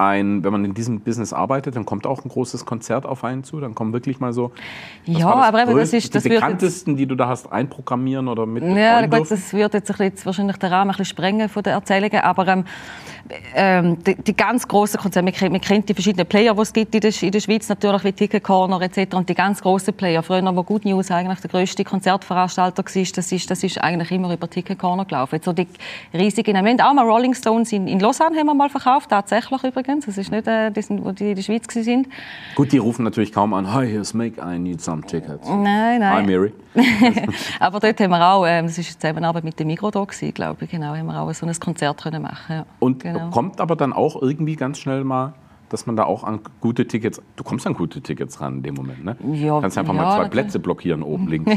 ein, 0.00 0.42
wenn 0.42 0.52
man 0.52 0.64
in 0.64 0.74
diesem 0.74 1.00
Business 1.00 1.32
arbeitet, 1.32 1.76
dann 1.76 1.84
kommt 1.84 2.06
auch 2.06 2.24
ein 2.24 2.28
großes 2.28 2.64
Konzert 2.64 3.06
auf 3.06 3.22
einen 3.22 3.44
zu. 3.44 3.60
Dann 3.60 3.74
kommen 3.74 3.92
wirklich 3.92 4.18
mal 4.18 4.32
so. 4.32 4.52
Ja, 5.04 5.28
aber 5.28 5.64
größte, 5.66 5.96
das 5.96 6.04
ist 6.04 6.14
das 6.14 6.22
die 6.22 6.30
bekanntesten, 6.30 6.96
die 6.96 7.06
du 7.06 7.14
da 7.14 7.28
hast, 7.28 7.52
einprogrammieren 7.52 8.28
oder 8.28 8.46
mit. 8.46 8.64
Ja, 8.64 9.04
gut, 9.06 9.30
das 9.30 9.52
wird 9.52 9.74
jetzt, 9.74 9.90
ein 9.90 9.96
bisschen, 9.96 10.26
wahrscheinlich 10.26 10.56
den 10.56 10.72
Rahmen 10.72 10.90
ein 10.90 10.96
bisschen 10.96 11.04
sprengen 11.04 11.48
von 11.48 11.62
den 11.62 11.74
Erzählungen, 11.74 12.20
aber 12.20 12.48
ähm, 12.48 12.64
ähm, 13.54 14.02
die, 14.02 14.14
die, 14.16 14.34
ganz 14.34 14.66
großen 14.66 14.98
Konzerne, 14.98 15.26
man 15.26 15.34
kennt, 15.34 15.52
man 15.52 15.60
kennt, 15.60 15.88
die 15.88 15.94
verschiedenen 15.94 16.26
Player, 16.26 16.54
die 16.54 16.60
es 16.60 16.72
gibt 16.72 16.94
in 16.94 17.00
der, 17.00 17.22
in 17.22 17.30
der 17.30 17.40
Schweiz, 17.40 17.68
natürlich 17.68 18.04
wie 18.04 18.12
Ticket 18.12 18.42
Corner 18.42 18.80
etc. 18.80 19.14
Und 19.14 19.28
die 19.28 19.34
ganz 19.34 19.60
großen 19.60 19.94
Player, 19.94 20.22
früher, 20.22 20.56
wo 20.56 20.62
Good 20.62 20.84
News 20.84 21.10
eigentlich 21.10 21.40
der 21.40 21.50
grösste 21.50 21.84
Konzertveranstalter 21.84 22.78
war, 22.78 22.84
das 22.84 23.32
ist, 23.32 23.50
das 23.50 23.62
ist 23.62 23.80
eigentlich 23.80 24.10
immer 24.10 24.32
über 24.32 24.48
Ticket 24.48 24.78
Corner 24.78 25.04
gelaufen. 25.04 25.40
So 25.44 25.52
die 25.52 25.66
riesigen, 26.12 26.54
wir 26.54 26.72
haben 26.72 26.80
auch 26.80 26.94
mal 26.94 27.08
Rolling 27.08 27.34
Stones 27.34 27.72
in, 27.72 27.86
in 27.86 28.00
Lausanne 28.00 28.36
haben 28.38 28.46
wir 28.46 28.54
mal 28.54 28.70
verkauft, 28.70 29.10
tatsächlich 29.10 29.62
übrigens. 29.62 29.89
Das 30.06 30.16
ist 30.16 30.30
nicht, 30.30 30.46
äh, 30.46 30.70
die 30.70 30.82
sind, 30.82 31.04
wo 31.04 31.12
die 31.12 31.30
in 31.30 31.36
der 31.36 31.42
Schweiz 31.42 31.64
sind. 31.72 32.08
Gut, 32.54 32.72
die 32.72 32.78
rufen 32.78 33.04
natürlich 33.04 33.32
kaum 33.32 33.52
an, 33.54 33.72
hi, 33.72 33.86
here's 33.86 34.14
Make, 34.14 34.40
I 34.40 34.58
need 34.58 34.80
some 34.80 35.02
tickets. 35.02 35.48
Nein, 35.48 36.00
nein. 36.00 36.02
Hi, 36.02 36.22
Mary. 36.22 36.52
Aber 37.60 37.80
dort 37.80 38.00
haben 38.00 38.10
wir 38.10 38.26
auch, 38.26 38.46
äh, 38.46 38.62
das 38.62 38.78
war 38.78 38.84
Zusammenarbeit 38.84 39.44
mit 39.44 39.58
dem 39.58 39.66
Migros 39.66 39.92
da, 39.92 40.30
glaube 40.30 40.64
ich, 40.64 40.70
genau, 40.70 40.94
haben 40.94 41.06
wir 41.06 41.20
auch 41.20 41.32
so 41.34 41.46
ein 41.46 41.52
Konzert 41.58 42.02
können 42.02 42.22
machen. 42.22 42.56
Ja. 42.56 42.66
Und 42.78 43.02
genau. 43.02 43.30
kommt 43.30 43.60
aber 43.60 43.74
dann 43.74 43.92
auch 43.92 44.20
irgendwie 44.22 44.56
ganz 44.56 44.78
schnell 44.78 45.02
mal, 45.04 45.34
dass 45.70 45.86
man 45.86 45.96
da 45.96 46.04
auch 46.04 46.24
an 46.24 46.40
gute 46.60 46.86
Tickets, 46.86 47.22
du 47.36 47.44
kommst 47.44 47.66
an 47.66 47.74
gute 47.74 48.02
Tickets 48.02 48.40
ran 48.40 48.56
in 48.56 48.62
dem 48.64 48.74
Moment, 48.74 49.04
ne? 49.04 49.16
Ja, 49.32 49.60
Kannst 49.60 49.78
einfach 49.78 49.94
ja, 49.94 50.02
mal 50.02 50.16
zwei 50.16 50.28
Plätze 50.28 50.58
blockieren 50.58 51.02
oben 51.02 51.28
links. 51.28 51.50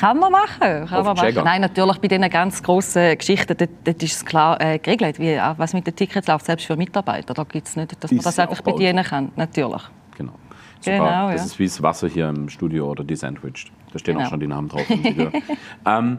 kann 0.00 0.18
man 0.18 0.32
machen, 0.32 0.86
kann 0.86 1.04
man 1.04 1.16
machen. 1.16 1.34
Nein, 1.44 1.60
natürlich 1.60 1.98
bei 1.98 2.08
diesen 2.08 2.30
ganz 2.30 2.62
grossen 2.62 3.18
Geschichten, 3.18 3.56
dort, 3.58 3.70
dort 3.84 4.02
ist 4.02 4.16
es 4.16 4.24
klar 4.24 4.60
äh, 4.60 4.78
geregelt, 4.78 5.18
wie, 5.18 5.36
was 5.56 5.74
mit 5.74 5.86
den 5.86 5.96
Tickets 5.96 6.28
läuft, 6.28 6.46
selbst 6.46 6.66
für 6.66 6.76
Mitarbeiter. 6.76 7.34
Da 7.34 7.42
gibt 7.42 7.66
es 7.66 7.76
nicht, 7.76 8.02
dass 8.02 8.10
man 8.10 8.20
das 8.22 8.38
einfach 8.38 8.62
bedienen 8.62 9.04
kann, 9.04 9.32
natürlich. 9.34 9.82
Genau. 10.16 10.32
Super. 10.80 10.98
Genau, 10.98 11.30
das 11.32 11.40
ja. 11.40 11.46
ist 11.46 11.58
wie 11.58 11.64
das 11.64 11.82
Wasser 11.82 12.08
hier 12.08 12.28
im 12.28 12.48
Studio 12.48 12.88
oder 12.88 13.02
die 13.02 13.16
Sandwich. 13.16 13.72
Da 13.92 13.98
stehen 13.98 14.14
genau. 14.14 14.26
auch 14.26 14.30
schon 14.30 14.40
die 14.40 14.46
Namen 14.46 14.68
drauf. 14.68 14.82
ähm, 15.86 16.18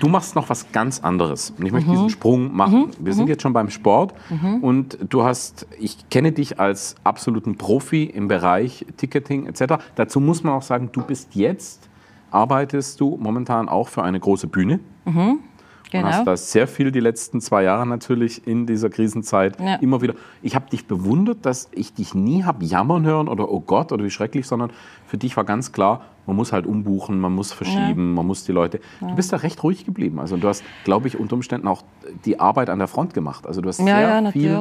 du 0.00 0.08
machst 0.08 0.34
noch 0.34 0.48
was 0.48 0.70
ganz 0.72 1.00
anderes. 1.00 1.50
Und 1.50 1.66
ich 1.66 1.72
möchte 1.72 1.88
mhm. 1.88 1.94
diesen 1.94 2.10
Sprung 2.10 2.54
machen. 2.54 2.86
Mhm. 2.86 3.06
Wir 3.06 3.14
sind 3.14 3.24
mhm. 3.24 3.30
jetzt 3.30 3.42
schon 3.42 3.52
beim 3.52 3.70
Sport 3.70 4.14
mhm. 4.30 4.62
und 4.62 4.98
du 5.08 5.24
hast, 5.24 5.66
ich 5.78 6.08
kenne 6.10 6.32
dich 6.32 6.60
als 6.60 6.96
absoluten 7.04 7.56
Profi 7.56 8.04
im 8.04 8.28
Bereich 8.28 8.86
Ticketing 8.96 9.46
etc. 9.46 9.82
Dazu 9.94 10.20
muss 10.20 10.42
man 10.42 10.54
auch 10.54 10.62
sagen, 10.62 10.90
du 10.92 11.02
bist 11.02 11.34
jetzt, 11.34 11.88
arbeitest 12.30 13.00
du 13.00 13.16
momentan 13.20 13.68
auch 13.68 13.88
für 13.88 14.02
eine 14.02 14.20
große 14.20 14.46
Bühne. 14.46 14.80
Mhm. 15.04 15.40
Genau. 15.90 16.06
Und 16.06 16.12
hast 16.12 16.26
da 16.26 16.36
sehr 16.36 16.66
viel 16.66 16.92
die 16.92 17.00
letzten 17.00 17.40
zwei 17.40 17.62
Jahre 17.62 17.86
natürlich 17.86 18.46
in 18.46 18.66
dieser 18.66 18.90
Krisenzeit 18.90 19.58
ja. 19.60 19.76
immer 19.76 20.02
wieder. 20.02 20.14
Ich 20.42 20.54
habe 20.54 20.68
dich 20.70 20.86
bewundert, 20.86 21.46
dass 21.46 21.68
ich 21.72 21.94
dich 21.94 22.14
nie 22.14 22.44
habe 22.44 22.64
jammern 22.64 23.04
hören 23.04 23.28
oder 23.28 23.50
oh 23.50 23.60
Gott 23.60 23.92
oder 23.92 24.04
wie 24.04 24.10
schrecklich, 24.10 24.46
sondern 24.46 24.70
für 25.06 25.18
dich 25.18 25.36
war 25.36 25.44
ganz 25.44 25.72
klar, 25.72 26.02
man 26.28 26.36
muss 26.36 26.52
halt 26.52 26.66
umbuchen, 26.66 27.18
man 27.18 27.34
muss 27.34 27.54
verschieben, 27.54 28.10
ja. 28.10 28.14
man 28.16 28.26
muss 28.26 28.44
die 28.44 28.52
Leute. 28.52 28.80
Ja. 29.00 29.08
Du 29.08 29.14
bist 29.16 29.32
da 29.32 29.38
recht 29.38 29.62
ruhig 29.62 29.86
geblieben. 29.86 30.20
Also 30.20 30.36
du 30.36 30.46
hast, 30.46 30.62
glaube 30.84 31.08
ich, 31.08 31.18
unter 31.18 31.34
Umständen 31.34 31.66
auch 31.66 31.82
die 32.26 32.38
Arbeit 32.38 32.68
an 32.68 32.78
der 32.78 32.86
Front 32.86 33.14
gemacht. 33.14 33.46
Also 33.46 33.62
du 33.62 33.68
hast 33.70 33.78
sehr 33.78 34.32
viel 34.32 34.52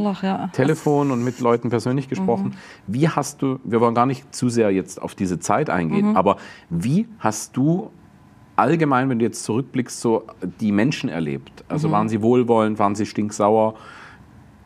Telefon 0.54 1.12
und 1.12 1.26
mit 1.26 1.42
Leuten 1.42 1.70
persönlich 1.70 2.08
gesprochen. 2.08 2.46
Mhm. 2.48 2.54
Wie 2.88 3.10
hast 3.10 3.42
du, 3.42 3.60
wir 3.66 3.82
wollen 3.82 3.96
gar 3.96 4.06
nicht 4.06 4.34
zu 4.34 4.48
sehr 4.48 4.72
jetzt 4.72 5.02
auf 5.02 5.14
diese 5.14 5.40
Zeit 5.40 5.70
eingehen, 5.70 6.12
mhm. 6.12 6.16
aber 6.16 6.38
wie 6.70 7.06
hast 7.20 7.58
du 7.58 7.92
allgemein, 8.58 9.10
wenn 9.10 9.20
du 9.20 9.26
jetzt 9.26 9.44
zurückblickst, 9.44 10.00
so 10.00 10.24
die 10.60 10.72
Menschen 10.72 11.10
erlebt? 11.10 11.64
Also 11.70 11.88
mhm. 11.88 11.92
waren 11.94 12.10
sie 12.10 12.22
wohlwollend, 12.22 12.80
waren 12.80 12.96
sie 12.96 13.06
stinksauer? 13.06 13.76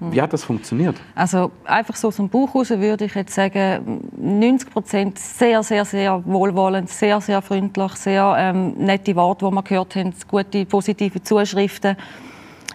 Wie 0.09 0.19
hat 0.19 0.33
das 0.33 0.43
funktioniert? 0.43 0.95
Also 1.13 1.51
einfach 1.63 1.95
so 1.95 2.07
aus 2.07 2.15
dem 2.15 2.27
Buch 2.27 2.55
raus 2.55 2.71
würde 2.71 3.05
ich 3.05 3.13
jetzt 3.13 3.35
sagen, 3.35 4.01
90 4.17 4.71
Prozent 4.71 5.19
sehr, 5.19 5.61
sehr, 5.61 5.85
sehr 5.85 6.25
wohlwollend, 6.25 6.89
sehr, 6.89 7.21
sehr 7.21 7.39
freundlich, 7.43 7.91
sehr 7.93 8.35
ähm, 8.35 8.73
nette 8.79 9.15
Worte, 9.15 9.45
die 9.45 9.51
wir 9.51 9.61
gehört 9.61 9.95
haben, 9.95 10.11
gute, 10.27 10.65
positive 10.65 11.21
Zuschriften. 11.21 11.95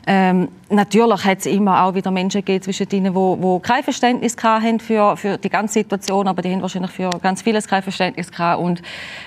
Ähm, 0.09 0.49
natürlich 0.71 1.25
hat 1.25 1.39
es 1.41 1.47
immer 1.47 1.83
auch 1.83 1.95
wieder 1.95 2.13
Menschen 2.13 2.45
gegeben 2.45 2.63
zwischen 2.63 2.89
ihnen, 2.91 3.13
die, 3.13 3.61
kein 3.63 3.83
Verständnis 3.83 4.37
hatten 4.41 4.79
für, 4.79 5.17
für 5.17 5.37
die 5.37 5.51
ganze 5.51 5.75
Situation, 5.75 6.29
aber 6.29 6.43
die 6.43 6.53
haben 6.53 6.63
wahrscheinlich 6.63 6.93
für 6.93 7.11
ganz 7.21 7.43
vieles 7.43 7.67
kein 7.67 7.83
Verständnis 7.83 8.31
gehabt 8.31 8.63
und 8.63 8.83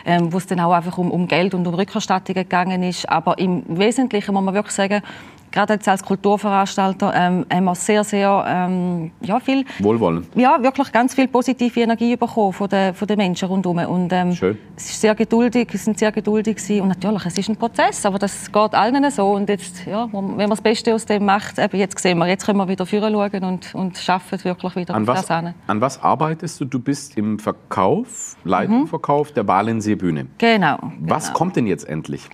ähm, 0.05 0.31
wo 0.31 0.37
es 0.37 0.47
dann 0.47 0.61
auch 0.61 0.71
einfach 0.71 0.97
um, 0.97 1.11
um 1.11 1.27
Geld 1.27 1.53
und 1.53 1.67
um 1.67 1.73
Rückerstattungen 1.73 2.43
gegangen 2.43 2.81
ist. 2.81 3.09
Aber 3.09 3.37
im 3.39 3.63
Wesentlichen 3.67 4.33
muss 4.33 4.43
man 4.43 4.53
wirklich 4.53 4.75
sagen, 4.75 5.01
gerade 5.51 5.73
jetzt 5.73 5.87
als 5.87 6.03
Kulturveranstalter 6.03 7.13
ähm, 7.15 7.45
haben 7.51 7.65
wir 7.65 7.75
sehr, 7.75 8.03
sehr 8.03 8.45
ähm, 8.47 9.11
ja, 9.21 9.39
viel... 9.39 9.65
Wohlwollen. 9.79 10.25
Ja, 10.35 10.61
wirklich 10.61 10.91
ganz 10.91 11.13
viel 11.13 11.27
positive 11.27 11.79
Energie 11.79 12.15
bekommen 12.15 12.53
von 12.53 12.69
den, 12.69 12.93
von 12.93 13.07
den 13.07 13.17
Menschen 13.17 13.47
rundherum. 13.47 13.79
Und, 13.79 14.13
ähm, 14.13 14.33
Schön. 14.33 14.57
Es 14.75 14.89
ist 14.89 15.01
sehr 15.01 15.15
geduldig, 15.15 15.69
es 15.73 15.85
sind 15.85 15.99
sehr 15.99 16.11
geduldig 16.11 16.57
gewesen. 16.57 16.81
Und 16.81 16.89
natürlich, 16.89 17.25
es 17.25 17.37
ist 17.37 17.49
ein 17.49 17.55
Prozess, 17.55 18.05
aber 18.05 18.19
das 18.19 18.51
geht 18.51 18.73
allen 18.73 19.09
so. 19.11 19.31
Und 19.31 19.49
jetzt, 19.49 19.85
ja, 19.85 20.07
wenn 20.11 20.35
man 20.35 20.49
das 20.49 20.61
Beste 20.61 20.93
aus 20.93 21.05
dem 21.05 21.25
macht, 21.25 21.59
eben 21.59 21.77
jetzt 21.77 21.99
sehen 21.99 22.17
wir, 22.17 22.27
jetzt 22.27 22.45
können 22.45 22.57
wir 22.57 22.67
wieder 22.67 22.85
führen 22.85 23.13
schauen 23.13 23.43
und, 23.43 23.75
und 23.75 23.97
schaffen 23.97 24.43
wirklich 24.43 24.75
wieder 24.75 24.95
an 24.95 25.07
was, 25.07 25.29
an. 25.29 25.53
An 25.67 25.81
was 25.81 26.01
arbeitest 26.01 26.61
du? 26.61 26.65
Du 26.65 26.79
bist 26.79 27.17
im 27.17 27.39
Verkauf, 27.39 28.35
Leitungsverkauf 28.43 29.31
mhm. 29.31 29.33
der 29.35 29.43
Balensee 29.43 29.95
Bühne. 29.95 30.27
Genau. 30.37 30.77
Was 30.99 31.27
genau. 31.27 31.37
kommt 31.37 31.55
denn 31.55 31.67
jetzt 31.67 31.87
endlich? 31.87 32.29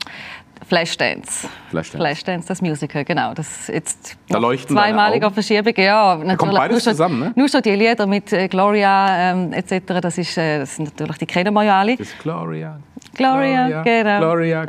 Flashdance. 0.67 1.47
Flashdance. 1.69 1.97
Flashdance, 1.97 2.47
das 2.47 2.61
Musical, 2.61 3.05
genau. 3.05 3.33
Das 3.33 3.67
jetzt 3.67 4.17
Da 4.29 4.39
leuchten 4.39 4.75
zweimaliger 4.75 5.29
Verschiebung, 5.29 5.73
ja. 5.77 6.15
Natürlich. 6.15 6.37
Kommt 6.37 6.55
beides 6.55 6.83
schon, 6.83 6.93
zusammen, 6.93 7.19
ne? 7.19 7.33
Nur 7.35 7.47
schon 7.49 7.61
die 7.61 7.75
Lieder 7.75 8.07
mit 8.07 8.33
äh, 8.33 8.47
Gloria 8.47 9.31
ähm, 9.31 9.53
etc., 9.53 9.99
das, 10.01 10.17
ist, 10.17 10.37
äh, 10.37 10.59
das 10.59 10.75
sind 10.75 10.85
natürlich, 10.85 11.17
die 11.19 11.25
kennen 11.27 11.53
wir 11.53 11.63
ja 11.63 11.79
alle. 11.79 11.95
Das 11.97 12.07
ist 12.07 12.19
Gloria. 12.19 12.79
Gloria, 13.13 13.83
genau. 13.83 14.19
Gloria, 14.19 14.19
Gloria. 14.19 14.59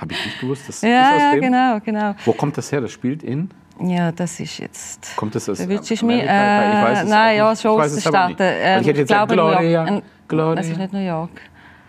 Habe 0.00 0.12
ich 0.12 0.26
nicht 0.26 0.40
gewusst, 0.40 0.68
das 0.68 0.82
ja, 0.82 1.08
ist 1.08 1.14
aus 1.16 1.20
ja, 1.22 1.32
dem. 1.32 1.40
genau, 1.40 1.80
genau. 1.84 2.14
Wo 2.24 2.32
kommt 2.32 2.56
das 2.58 2.70
her? 2.70 2.82
Das 2.82 2.92
spielt 2.92 3.22
in? 3.22 3.50
Ja, 3.80 4.12
das 4.12 4.38
ist 4.38 4.58
jetzt... 4.58 5.16
Kommt 5.16 5.34
das 5.34 5.48
aus 5.48 5.66
willst 5.66 5.90
du 5.90 5.94
mich, 5.94 6.22
Amerika? 6.22 6.32
äh, 6.32 6.78
ich 6.78 6.84
weiß 6.84 7.02
es 7.02 7.08
nein, 7.08 7.34
auch 7.34 7.36
ja, 7.36 7.50
nicht. 7.50 7.62
schon 7.62 7.72
Ich 7.72 7.80
aus 7.80 7.86
den 7.88 7.94
nicht. 7.96 8.08
Staaten. 8.08 8.36
Ähm, 8.38 8.80
ich 8.80 8.86
hätte 8.86 8.98
jetzt 9.00 9.08
gesagt, 9.08 9.32
glaube, 9.32 9.42
New 9.42 9.48
York. 9.48 9.58
Gloria, 9.60 9.86
Ähm, 9.88 10.02
Gloria. 10.28 10.54
Das 10.54 10.68
ist 10.68 10.76
nicht 10.78 10.92
New 10.92 11.06
York. 11.06 11.30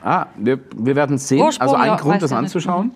Ah, 0.07 0.27
wir, 0.38 0.59
wir 0.77 0.95
werden 0.95 1.17
sehen. 1.17 1.41
Ursprung, 1.41 1.63
Also 1.63 1.75
ein 1.75 1.88
ja, 1.88 1.95
Grund, 1.95 2.21
das 2.21 2.29
ich 2.29 2.38
nicht. 2.38 2.38
anzuschauen. 2.45 2.91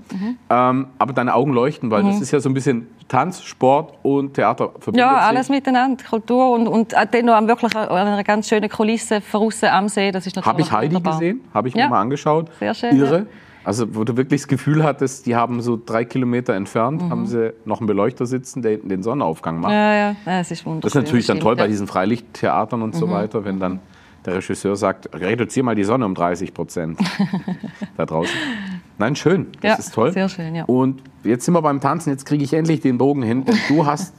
Ähm, 0.49 0.87
aber 0.99 1.13
deine 1.13 1.33
Augen 1.33 1.53
leuchten, 1.53 1.89
weil 1.89 2.03
das 2.03 2.21
ist 2.21 2.29
ja 2.29 2.39
so 2.39 2.49
ein 2.49 2.53
bisschen 2.53 2.85
Tanz, 3.07 3.41
Sport 3.41 3.95
und 4.03 4.35
Theater 4.35 4.69
verbindet 4.79 4.99
Ja, 4.99 5.15
sich. 5.19 5.27
alles 5.29 5.49
miteinander, 5.49 6.03
Kultur 6.07 6.51
und, 6.51 6.67
und 6.67 6.95
auch 6.95 7.05
dann 7.05 7.25
noch 7.25 7.33
am 7.33 7.47
wirklich 7.47 7.75
an 7.75 7.89
einer 7.89 8.23
ganz 8.23 8.47
schönen 8.47 8.69
Kulisse 8.69 9.21
draussen 9.31 9.69
am 9.69 9.89
See, 9.89 10.11
das 10.11 10.27
ist 10.27 10.35
natürlich 10.35 10.47
Habe 10.53 10.61
ich 10.61 10.71
Heidi 10.71 10.95
wunderbar. 10.95 11.19
gesehen? 11.19 11.41
Habe 11.51 11.67
ich 11.69 11.73
Ja. 11.73 11.85
mir 11.85 11.89
mal 11.89 12.01
angeschaut. 12.01 12.51
Sehr 12.59 12.75
schön, 12.75 12.95
Irre. 12.95 13.25
Also 13.63 13.95
wo 13.95 14.03
du 14.03 14.15
wirklich 14.15 14.41
das 14.41 14.47
Gefühl 14.47 14.83
hattest, 14.83 15.25
die 15.25 15.35
haben 15.35 15.61
so 15.61 15.79
drei 15.83 16.05
Kilometer 16.05 16.53
entfernt, 16.53 17.01
haben 17.09 17.25
sie 17.25 17.53
noch 17.65 17.79
einen 17.79 17.87
Beleuchter 17.87 18.25
sitzen, 18.27 18.61
der 18.61 18.71
hinten 18.71 18.89
den 18.89 19.01
Sonnenaufgang 19.03 19.59
macht. 19.59 19.71
Mhm. 19.71 19.77
Ja, 19.77 19.95
ja, 20.11 20.15
es 20.39 20.51
ist 20.51 20.63
wunderschön. 20.65 20.81
Das 20.81 20.95
ist 20.95 21.03
natürlich 21.03 21.25
dann 21.25 21.39
toll 21.39 21.55
bei. 21.55 21.65
Mhm. 21.65 21.71
diesen 21.71 21.87
Freilichttheatern 21.87 22.83
und 22.83 22.95
so 22.95 23.09
weiter, 23.09 23.43
wenn 23.45 23.59
dann 23.59 23.79
der 24.25 24.35
Regisseur 24.35 24.75
sagt, 24.75 25.09
reduzier 25.13 25.63
mal 25.63 25.75
die 25.75 25.83
Sonne 25.83 26.05
um 26.05 26.13
30 26.15 26.53
Prozent 26.53 26.99
da 27.97 28.05
draußen. 28.05 28.35
Nein, 28.97 29.15
schön, 29.15 29.47
das 29.61 29.69
Ja, 29.69 29.75
ist 29.75 29.93
toll. 29.93 30.11
sehr 30.11 30.27
schön, 30.29 30.55
ja. 30.55 30.65
Und 30.65 31.01
jetzt 31.23 31.45
sind 31.45 31.53
wir 31.53 31.61
beim 31.61 31.79
Tanzen, 31.79 32.09
jetzt 32.09 32.25
kriege 32.25 32.43
ich 32.43 32.53
endlich 32.53 32.81
den 32.81 32.97
Bogen 32.97 33.21
hin. 33.23 33.45
Du 33.69 33.85
hast 33.85 34.13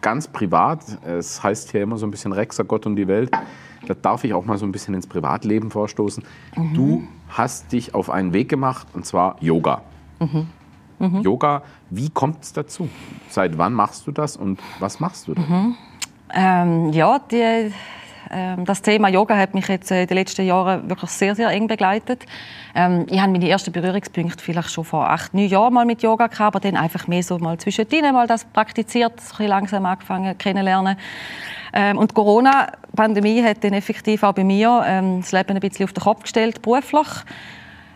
ganz 0.00 0.28
privat, 0.28 0.80
es 1.04 1.42
heißt 1.42 1.72
hier 1.72 1.82
immer 1.82 1.96
so 1.96 2.06
ein 2.06 2.10
bisschen 2.12 2.32
Rexer, 2.32 2.64
Gott 2.64 2.86
und 2.86 2.94
die 2.96 3.08
Welt, 3.08 3.30
da 3.86 3.94
darf 3.94 4.22
ich 4.24 4.32
auch 4.34 4.44
mal 4.44 4.58
so 4.58 4.64
ein 4.66 4.70
bisschen 4.72 4.94
ins 4.94 5.06
Privatleben 5.08 5.70
vorstoßen. 5.70 6.22
Mhm. 6.56 6.74
Du 6.74 7.02
hast 7.28 7.72
dich 7.72 7.94
auf 7.94 8.10
einen 8.10 8.32
Weg 8.32 8.48
gemacht, 8.48 8.86
und 8.94 9.04
zwar 9.06 9.36
Yoga. 9.40 9.82
Mhm. 10.20 10.46
Yoga, 11.22 11.62
wie 11.90 12.08
kommt 12.08 12.42
es 12.42 12.52
dazu? 12.54 12.88
Seit 13.28 13.58
wann 13.58 13.74
machst 13.74 14.06
du 14.06 14.12
das 14.12 14.36
und 14.36 14.58
was 14.78 14.98
machst 14.98 15.28
du 15.28 15.34
da? 15.34 15.42
Ähm, 16.32 16.90
ja, 16.92 17.18
die, 17.18 17.70
das 18.64 18.82
Thema 18.82 19.08
Yoga 19.08 19.36
hat 19.36 19.54
mich 19.54 19.68
jetzt 19.68 19.90
äh, 19.90 20.02
in 20.02 20.06
den 20.08 20.16
letzten 20.16 20.44
Jahren 20.46 20.88
wirklich 20.88 21.10
sehr, 21.10 21.34
sehr 21.34 21.48
eng 21.50 21.66
begleitet. 21.66 22.24
Ähm, 22.74 23.06
ich 23.08 23.20
habe 23.20 23.32
meine 23.32 23.48
ersten 23.48 23.72
Berührungspunkte 23.72 24.42
vielleicht 24.42 24.70
schon 24.70 24.84
vor 24.84 25.08
acht, 25.10 25.32
neun 25.34 25.48
Jahren 25.48 25.74
mal 25.74 25.84
mit 25.84 26.02
Yoga 26.02 26.26
gehabt, 26.26 26.56
aber 26.56 26.60
dann 26.60 26.76
einfach 26.76 27.06
mehr 27.06 27.22
so 27.22 27.38
mal 27.38 27.56
zwischendrin 27.58 28.12
mal 28.12 28.26
das 28.26 28.44
praktiziert, 28.44 29.14
ein 29.38 29.46
langsam 29.46 29.86
angefangen 29.86 30.36
kennenlernen. 30.38 30.96
Ähm, 31.72 31.98
und 31.98 32.10
die 32.10 32.14
Corona-Pandemie 32.14 33.42
hat 33.42 33.62
dann 33.62 33.72
effektiv 33.74 34.22
auch 34.22 34.32
bei 34.32 34.44
mir 34.44 34.82
ähm, 34.86 35.20
das 35.20 35.32
Leben 35.32 35.50
ein 35.54 35.60
bisschen 35.60 35.84
auf 35.84 35.92
den 35.92 36.02
Kopf 36.02 36.22
gestellt, 36.22 36.62
beruflich. 36.62 37.06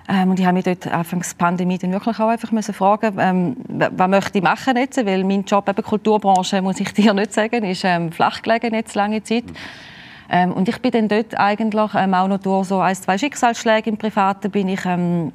Ähm, 0.08 0.30
und 0.30 0.40
ich 0.40 0.44
habe 0.44 0.54
mich 0.54 0.64
dort 0.64 0.86
anfangs 0.88 1.36
der 1.36 1.44
Pandemie 1.44 1.78
dann 1.78 1.92
wirklich 1.92 2.18
auch 2.18 2.28
einfach 2.28 2.50
müssen 2.50 2.74
fragen, 2.74 3.16
ähm, 3.18 3.56
wa- 3.68 3.90
was 3.92 4.08
möchte 4.08 4.38
ich 4.38 4.44
machen 4.44 4.76
jetzt? 4.76 5.04
Weil 5.06 5.22
mein 5.24 5.44
Job 5.44 5.68
eben 5.68 5.82
Kulturbranche, 5.82 6.60
muss 6.62 6.80
ich 6.80 6.92
dir 6.94 7.14
nicht 7.14 7.32
sagen, 7.32 7.64
ist 7.64 7.84
ähm, 7.84 8.10
flach 8.10 8.42
gelegen 8.42 8.74
jetzt 8.74 8.94
lange 8.96 9.22
Zeit. 9.22 9.44
Ähm, 10.30 10.52
und 10.52 10.68
ich 10.68 10.80
bin 10.80 10.92
dann 10.92 11.08
dort 11.08 11.38
eigentlich 11.38 11.90
ähm, 11.94 12.14
auch 12.14 12.28
noch 12.28 12.38
durch 12.38 12.68
so 12.68 12.78
ein, 12.78 12.94
zwei 12.94 13.18
Schicksalsschläge 13.18 13.90
im 13.90 13.96
Privaten 13.96 14.50
bin 14.50 14.68
ich 14.68 14.84
ähm, 14.84 15.32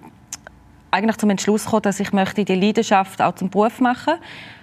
eigentlich 0.90 1.18
zum 1.18 1.30
Entschluss 1.30 1.66
gekommen, 1.66 1.82
dass 1.82 2.00
ich 2.00 2.14
möchte 2.14 2.46
die 2.46 2.56
Leidenschaft 2.56 3.22
auch 3.22 3.36
zum 3.36 3.50
Beruf 3.50 3.82
machen 3.82 4.14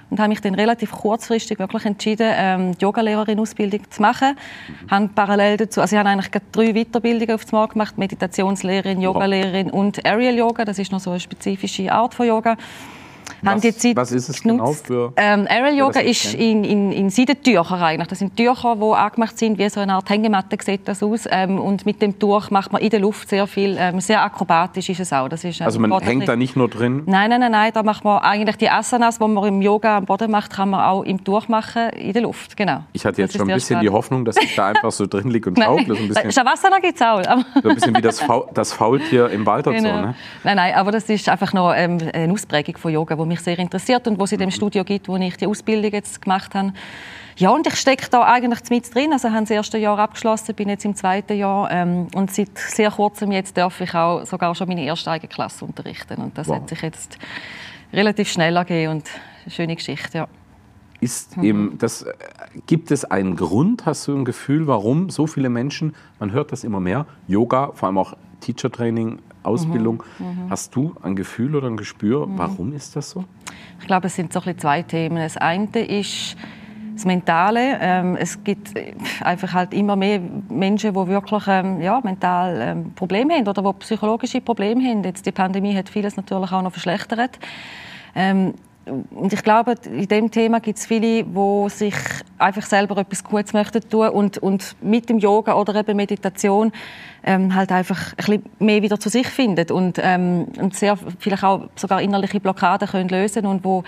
und 0.09 0.19
habe 0.19 0.29
mich 0.29 0.41
dann 0.41 0.55
relativ 0.55 0.93
kurzfristig 0.93 1.59
wirklich 1.59 1.85
entschieden, 1.85 2.31
ähm, 2.35 2.73
die 2.77 2.83
Yogalehrerin-Ausbildung 2.83 3.91
zu 3.91 4.03
machen. 4.03 4.37
Habe 4.91 5.09
parallel 5.15 5.59
dazu, 5.59 5.81
also 5.81 5.95
ich 5.95 5.99
habe 5.99 6.09
eigentlich 6.09 6.31
drei 6.53 6.73
Weiterbildungen 6.73 7.35
auf 7.35 7.51
Mal 7.53 7.69
gemacht, 7.69 7.99
Meditationslehrerin, 7.99 9.01
Yogalehrerin 9.01 9.71
und 9.71 10.05
Aerial 10.05 10.35
Yoga, 10.35 10.65
das 10.65 10.79
ist 10.79 10.93
noch 10.93 11.01
so 11.01 11.11
eine 11.11 11.21
spezifische 11.21 11.93
Art 11.93 12.15
von 12.15 12.27
Yoga. 12.27 12.57
Haben 13.45 13.57
Was, 13.57 13.63
die 13.63 13.77
Zeit 13.77 13.97
was 13.97 14.13
ist 14.13 14.29
es 14.29 14.43
genutzt. 14.43 14.87
genau 14.87 15.09
für... 15.09 15.13
Ähm, 15.17 15.47
Aerial 15.49 15.75
Yoga 15.77 16.01
ist 16.01 16.35
in, 16.35 16.63
in, 16.65 16.93
in 16.93 17.11
Seidentücher 17.11 17.81
eigentlich. 17.81 18.09
Das 18.09 18.21
sind 18.21 18.37
Tücher, 18.37 18.77
die 18.77 18.95
angemacht 18.95 19.37
sind, 19.39 19.59
wie 19.59 19.69
so 19.69 19.81
eine 19.81 19.95
Art 19.95 20.09
Hängematte 20.09 20.57
sieht 20.63 20.87
das 20.87 21.03
aus. 21.03 21.27
Ähm, 21.31 21.59
und 21.59 21.85
mit 21.87 22.01
dem 22.03 22.19
Tuch 22.19 22.51
macht 22.51 22.73
man 22.73 22.81
in 22.83 22.91
der 22.91 23.01
Luft 23.01 23.29
sehr 23.29 23.47
viel, 23.47 23.77
ähm, 23.79 24.01
sehr 24.01 24.23
akrobatisch 24.23 24.89
ist 24.91 25.01
es 25.01 25.13
auch. 25.13 25.29
Das 25.29 25.43
ist, 25.45 25.61
ähm, 25.61 25.67
Also 25.67 25.81
man 25.81 25.99
hängt 26.01 26.29
da 26.29 26.37
nicht 26.37 26.57
nur 26.57 26.69
drin, 26.69 27.03
Nein, 27.07 27.31
nein, 27.31 27.41
nein, 27.41 27.53
nein, 27.53 27.71
da 27.75 27.83
macht 27.83 28.05
man 28.05 28.19
eigentlich 28.23 28.57
die 28.57 28.71
Asanas, 28.71 29.19
die 29.19 29.27
man 29.27 29.45
im 29.45 29.61
Yoga 29.63 29.99
am 29.99 30.05
Boden 30.07 30.31
macht, 30.31 30.53
kann 30.53 30.71
man 30.71 30.81
auch 30.81 31.03
im 31.03 31.23
Tuch 31.25 31.49
machen, 31.49 31.91
in 31.91 32.13
der 32.13 32.23
Luft, 32.23 32.57
genau. 32.57 32.85
Ich 32.93 33.05
hatte 33.05 33.23
jetzt 33.23 33.35
Das 33.35 33.41
schon 33.41 33.51
ein 33.51 33.55
bisschen 33.55 33.81
die. 33.81 33.91
Hoffnung, 33.91 34.25
dass 34.25 34.37
ich 34.37 34.55
da 34.55 34.69
einfach 34.69 34.91
so 34.93 35.07
drin 35.07 35.29
liege 35.31 35.51
und 35.51 35.59
schaukle. 35.63 35.95
So 35.95 36.03
ein 36.03 36.09
bisschen, 36.09 36.33
Shavasana 36.33 36.79
gibt 36.79 36.95
es 37.01 37.03
auch. 37.03 37.23
so 37.63 37.69
ein 37.69 37.75
bisschen 37.75 37.97
wie 37.97 38.01
das, 38.03 38.21
Faul, 38.21 38.45
das 38.55 38.73
Faultier 38.73 39.29
im 39.31 39.45
Wald 39.47 39.67
und 39.67 39.79
so. 39.81 39.83
Genau. 39.93 40.01
Ne? 40.01 40.15
Nein, 40.45 40.57
nein, 40.57 40.75
aber 40.75 40.93
das 40.93 41.05
ist 41.09 41.29
einfach 41.29 41.53
noch 41.53 41.73
ähm, 41.75 41.99
eine 42.15 42.33
Ausprägung 42.33 42.77
von 42.77 42.93
Yoga, 42.93 43.17
die 43.17 43.27
mich 43.33 43.41
sehr 43.41 43.59
interessiert 43.59 44.07
und 44.07 44.19
wo 44.19 44.25
es 44.25 44.33
in 44.33 44.39
dem 44.39 44.51
Studio 44.51 44.85
gibt, 44.85 45.09
wo 45.09 45.17
ich 45.17 45.37
die 45.37 45.47
Ausbildung 45.47 45.91
jetzt 45.93 46.21
gemacht 46.23 46.55
habe. 46.55 46.73
Ja, 47.37 47.51
und 47.51 47.67
ich 47.67 47.77
stecke 47.77 48.09
da 48.11 48.25
eigentlich 48.25 48.61
mit 48.71 48.95
drin. 48.95 49.13
Also, 49.13 49.29
ich 49.29 49.35
habe 49.35 49.43
das 49.45 49.51
erste 49.51 49.79
Jahr 49.79 49.99
abgeschlossen, 49.99 50.55
bin 50.55 50.69
jetzt 50.69 50.85
im 50.85 50.95
zweiten 50.95 51.37
Jahr 51.37 51.71
ähm, 51.71 52.09
und 52.15 52.31
seit 52.31 52.57
sehr 52.59 52.91
kurzem 52.91 53.33
jetzt 53.33 53.57
darf 53.57 53.81
ich 53.81 53.95
auch 53.95 54.25
sogar 54.27 54.55
schon 54.55 54.69
meine 54.69 54.85
erste 54.85 55.11
eigene 55.11 55.29
Klasse 55.33 55.65
unterrichten 55.65 56.21
und 56.23 56.37
das 56.37 56.49
Wow. 56.49 56.57
hat 56.57 56.69
sich 56.69 56.83
jetzt 56.83 57.19
relativ 57.93 58.31
schnell 58.31 58.55
ergeben 58.57 58.93
und 58.93 59.05
eine 59.45 59.51
schöne 59.51 59.75
Geschichte, 59.77 60.19
ja. 60.19 60.29
Ist 61.01 61.37
Mhm. 61.37 61.45
eben 61.45 61.79
das, 61.79 62.03
äh, 62.03 62.13
gibt 62.67 62.91
es 62.91 63.05
einen 63.05 63.35
Grund, 63.35 63.87
hast 63.87 64.07
du 64.07 64.15
ein 64.17 64.25
Gefühl, 64.25 64.67
warum 64.67 65.11
so 65.11 65.27
viele 65.27 65.49
Menschen, 65.49 65.95
man 66.21 66.33
hört 66.33 66.53
das 66.53 66.65
immer 66.65 66.81
mehr, 66.81 67.07
Yoga, 67.27 67.73
vor 67.75 67.89
allem 67.89 67.99
auch 67.99 68.13
Teacher-Training, 68.41 69.19
Ausbildung, 69.43 70.03
Mhm. 70.19 70.51
hast 70.51 70.75
du 70.75 70.95
ein 71.03 71.17
Gefühl 71.17 71.55
oder 71.57 71.67
ein 71.69 71.77
Gespür, 71.77 72.27
warum 72.37 72.73
ist 72.73 72.95
das 72.97 73.11
so? 73.11 73.25
Ich 73.81 73.87
glaube, 73.87 74.07
es 74.07 74.15
sind 74.17 74.33
so 74.33 74.41
ein 74.41 74.45
bisschen 74.45 74.59
zwei 74.61 74.83
Themen. 74.83 75.17
Das 75.17 75.37
eine 75.37 75.67
ist 75.79 76.37
das 76.95 77.05
Mentale. 77.05 77.79
Ähm, 77.81 78.17
es 78.17 78.43
gibt 78.45 78.77
äh, 78.77 78.95
einfach 79.23 79.53
halt 79.53 79.75
immer 79.75 79.97
mehr 79.97 80.21
Menschen, 80.49 80.93
die 80.95 81.07
wirklich 81.09 81.45
ähm, 81.49 81.81
ja, 81.81 82.01
mental 82.03 82.59
ähm, 82.61 82.93
Probleme 82.95 83.35
haben 83.35 83.49
oder 83.49 83.63
die 83.63 83.79
psychologische 83.81 84.41
Probleme 84.41 84.83
haben. 84.89 85.03
Jetzt 85.03 85.27
die 85.27 85.33
Pandemie 85.33 85.75
hat 85.75 85.89
vieles 85.89 86.17
natürlich 86.17 86.53
auch 86.53 86.63
noch 86.63 86.73
verschlechtert. 86.73 87.39
Ähm, 88.15 88.55
und 88.85 89.33
ich 89.33 89.43
glaube, 89.43 89.75
in 89.85 90.09
dem 90.09 90.31
Thema 90.31 90.61
gibt 90.61 90.79
es 90.79 90.87
viele, 90.87 91.25
die 91.25 91.69
sich 91.69 91.95
einfach 92.39 92.65
selber 92.65 92.99
etwas 92.99 93.23
Gutes 93.23 93.53
möchten 93.53 93.89
tun 93.89 94.09
und, 94.09 94.39
und 94.39 94.75
mit 94.81 95.09
dem 95.09 95.19
Yoga 95.19 95.55
oder 95.55 95.77
eben 95.77 95.97
Meditation 95.97 96.73
ähm, 97.23 97.55
halt 97.55 97.71
einfach 97.71 98.13
ein 98.13 98.17
bisschen 98.17 98.43
mehr 98.59 98.83
wieder 98.83 98.99
zu 98.99 99.09
sich 99.09 99.29
finden 99.29 99.71
und, 99.71 100.01
ähm, 100.03 100.47
und 100.59 100.75
sehr 100.75 100.99
vielleicht 101.19 101.45
auch 101.45 101.69
sogar 101.77 102.03
innerliche 102.03 102.41
Blockaden 102.41 102.89
können 102.89 103.09
lösen 103.09 103.47
und 103.47 103.65
wo 103.65 103.85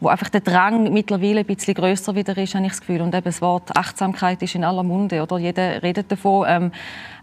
wo 0.00 0.08
einfach 0.08 0.28
der 0.28 0.42
Drang 0.42 0.92
mittlerweile 0.92 1.40
ein 1.40 1.46
bisschen 1.46 1.74
größer 1.74 2.14
wieder 2.14 2.36
ist, 2.36 2.54
habe 2.54 2.66
ich 2.66 2.72
das 2.72 2.80
Gefühl. 2.80 3.00
Und 3.00 3.14
eben 3.14 3.24
das 3.24 3.40
Wort 3.40 3.76
Achtsamkeit 3.76 4.42
ist 4.42 4.54
in 4.54 4.62
aller 4.62 4.82
Munde, 4.82 5.22
oder? 5.22 5.38
Jeder 5.38 5.82
redet 5.82 6.12
davon, 6.12 6.46
ähm, 6.46 6.72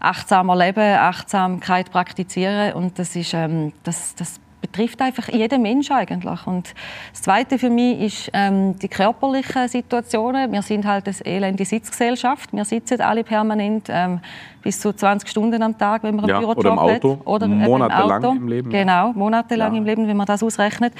achtsamer 0.00 0.56
leben, 0.56 0.96
Achtsamkeit 0.96 1.92
praktizieren 1.92 2.72
und 2.72 2.98
das 2.98 3.14
ist, 3.14 3.34
ähm, 3.34 3.72
das, 3.84 4.14
das 4.16 4.40
betrifft 4.62 5.02
einfach 5.02 5.28
jeden 5.28 5.60
Mensch 5.60 5.90
eigentlich. 5.90 6.46
Und 6.46 6.72
das 7.10 7.20
Zweite 7.20 7.58
für 7.58 7.68
mich 7.68 8.00
ist 8.00 8.30
ähm, 8.32 8.78
die 8.78 8.88
körperlichen 8.88 9.68
Situationen. 9.68 10.50
Wir 10.50 10.62
sind 10.62 10.86
halt 10.86 11.06
eine 11.06 11.26
elende 11.26 11.66
Sitzgesellschaft. 11.66 12.52
Wir 12.54 12.64
sitzen 12.64 13.02
alle 13.02 13.24
permanent 13.24 13.88
ähm, 13.90 14.20
bis 14.62 14.80
zu 14.80 14.92
20 14.92 15.28
Stunden 15.28 15.62
am 15.62 15.76
Tag, 15.76 16.02
wenn 16.02 16.16
man 16.16 16.26
Ja, 16.28 16.36
einen 16.38 16.44
oder 16.46 16.54
Bürojob 16.62 16.72
im 16.72 16.78
Auto. 16.78 17.12
hat. 17.18 17.26
Oder 17.26 17.46
im 17.46 17.58
Monatelang 17.58 18.24
Auto. 18.24 18.36
im 18.36 18.48
Leben. 18.48 18.70
Genau, 18.70 19.12
monatelang 19.12 19.72
Ja. 19.72 19.78
im 19.78 19.84
Leben, 19.84 20.08
wenn 20.08 20.16
man 20.16 20.26
das 20.26 20.42
ausrechnet. 20.42 20.92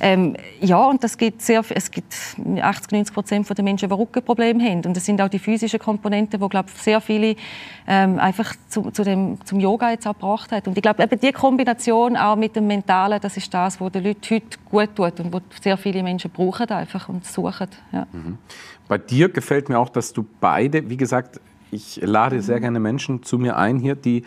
Ähm, 0.00 0.36
ja, 0.60 0.78
und 0.84 1.02
das 1.04 1.16
gibt 1.16 1.42
sehr, 1.42 1.62
es 1.70 1.90
gibt 1.90 2.14
80, 2.60 2.92
90 2.92 3.14
Prozent 3.14 3.48
der 3.56 3.64
Menschen, 3.64 3.88
die 3.88 3.94
Rückenprobleme 3.94 4.62
haben. 4.64 4.84
Und 4.86 4.96
das 4.96 5.04
sind 5.04 5.20
auch 5.20 5.28
die 5.28 5.38
physischen 5.38 5.78
Komponenten, 5.78 6.40
die 6.40 6.48
glaube 6.48 6.68
ich, 6.74 6.82
sehr 6.82 7.00
viele 7.00 7.36
ähm, 7.86 8.18
einfach 8.18 8.54
zu, 8.68 8.90
zu 8.90 9.04
dem, 9.04 9.38
zum 9.44 9.60
Yoga 9.60 9.90
jetzt 9.90 10.06
auch 10.06 10.14
gebracht 10.14 10.52
hat. 10.52 10.66
Und 10.68 10.76
ich 10.76 10.82
glaube, 10.82 11.02
eben 11.02 11.20
die 11.20 11.32
Kombination 11.32 12.16
auch 12.16 12.36
mit 12.36 12.56
dem 12.56 12.66
Mentalen, 12.66 13.20
das 13.20 13.36
ist 13.36 13.52
das, 13.52 13.80
was 13.80 13.92
den 13.92 14.04
Leuten 14.04 14.20
heute 14.34 14.58
gut 14.70 14.96
tut 14.96 15.20
und 15.20 15.32
was 15.32 15.42
sehr 15.60 15.76
viele 15.76 16.02
Menschen 16.02 16.30
brauchen 16.30 16.68
einfach 16.70 17.08
und 17.08 17.24
suchen. 17.24 17.68
Ja. 17.92 18.06
Bei 18.88 18.98
dir 18.98 19.28
gefällt 19.28 19.68
mir 19.68 19.78
auch, 19.78 19.88
dass 19.88 20.12
du 20.12 20.24
beide, 20.40 20.88
wie 20.88 20.96
gesagt, 20.96 21.40
ich 21.72 22.00
lade 22.02 22.42
sehr 22.42 22.60
gerne 22.60 22.78
Menschen 22.78 23.22
zu 23.22 23.38
mir 23.38 23.56
ein 23.56 23.78
hier, 23.78 23.96
die 23.96 24.24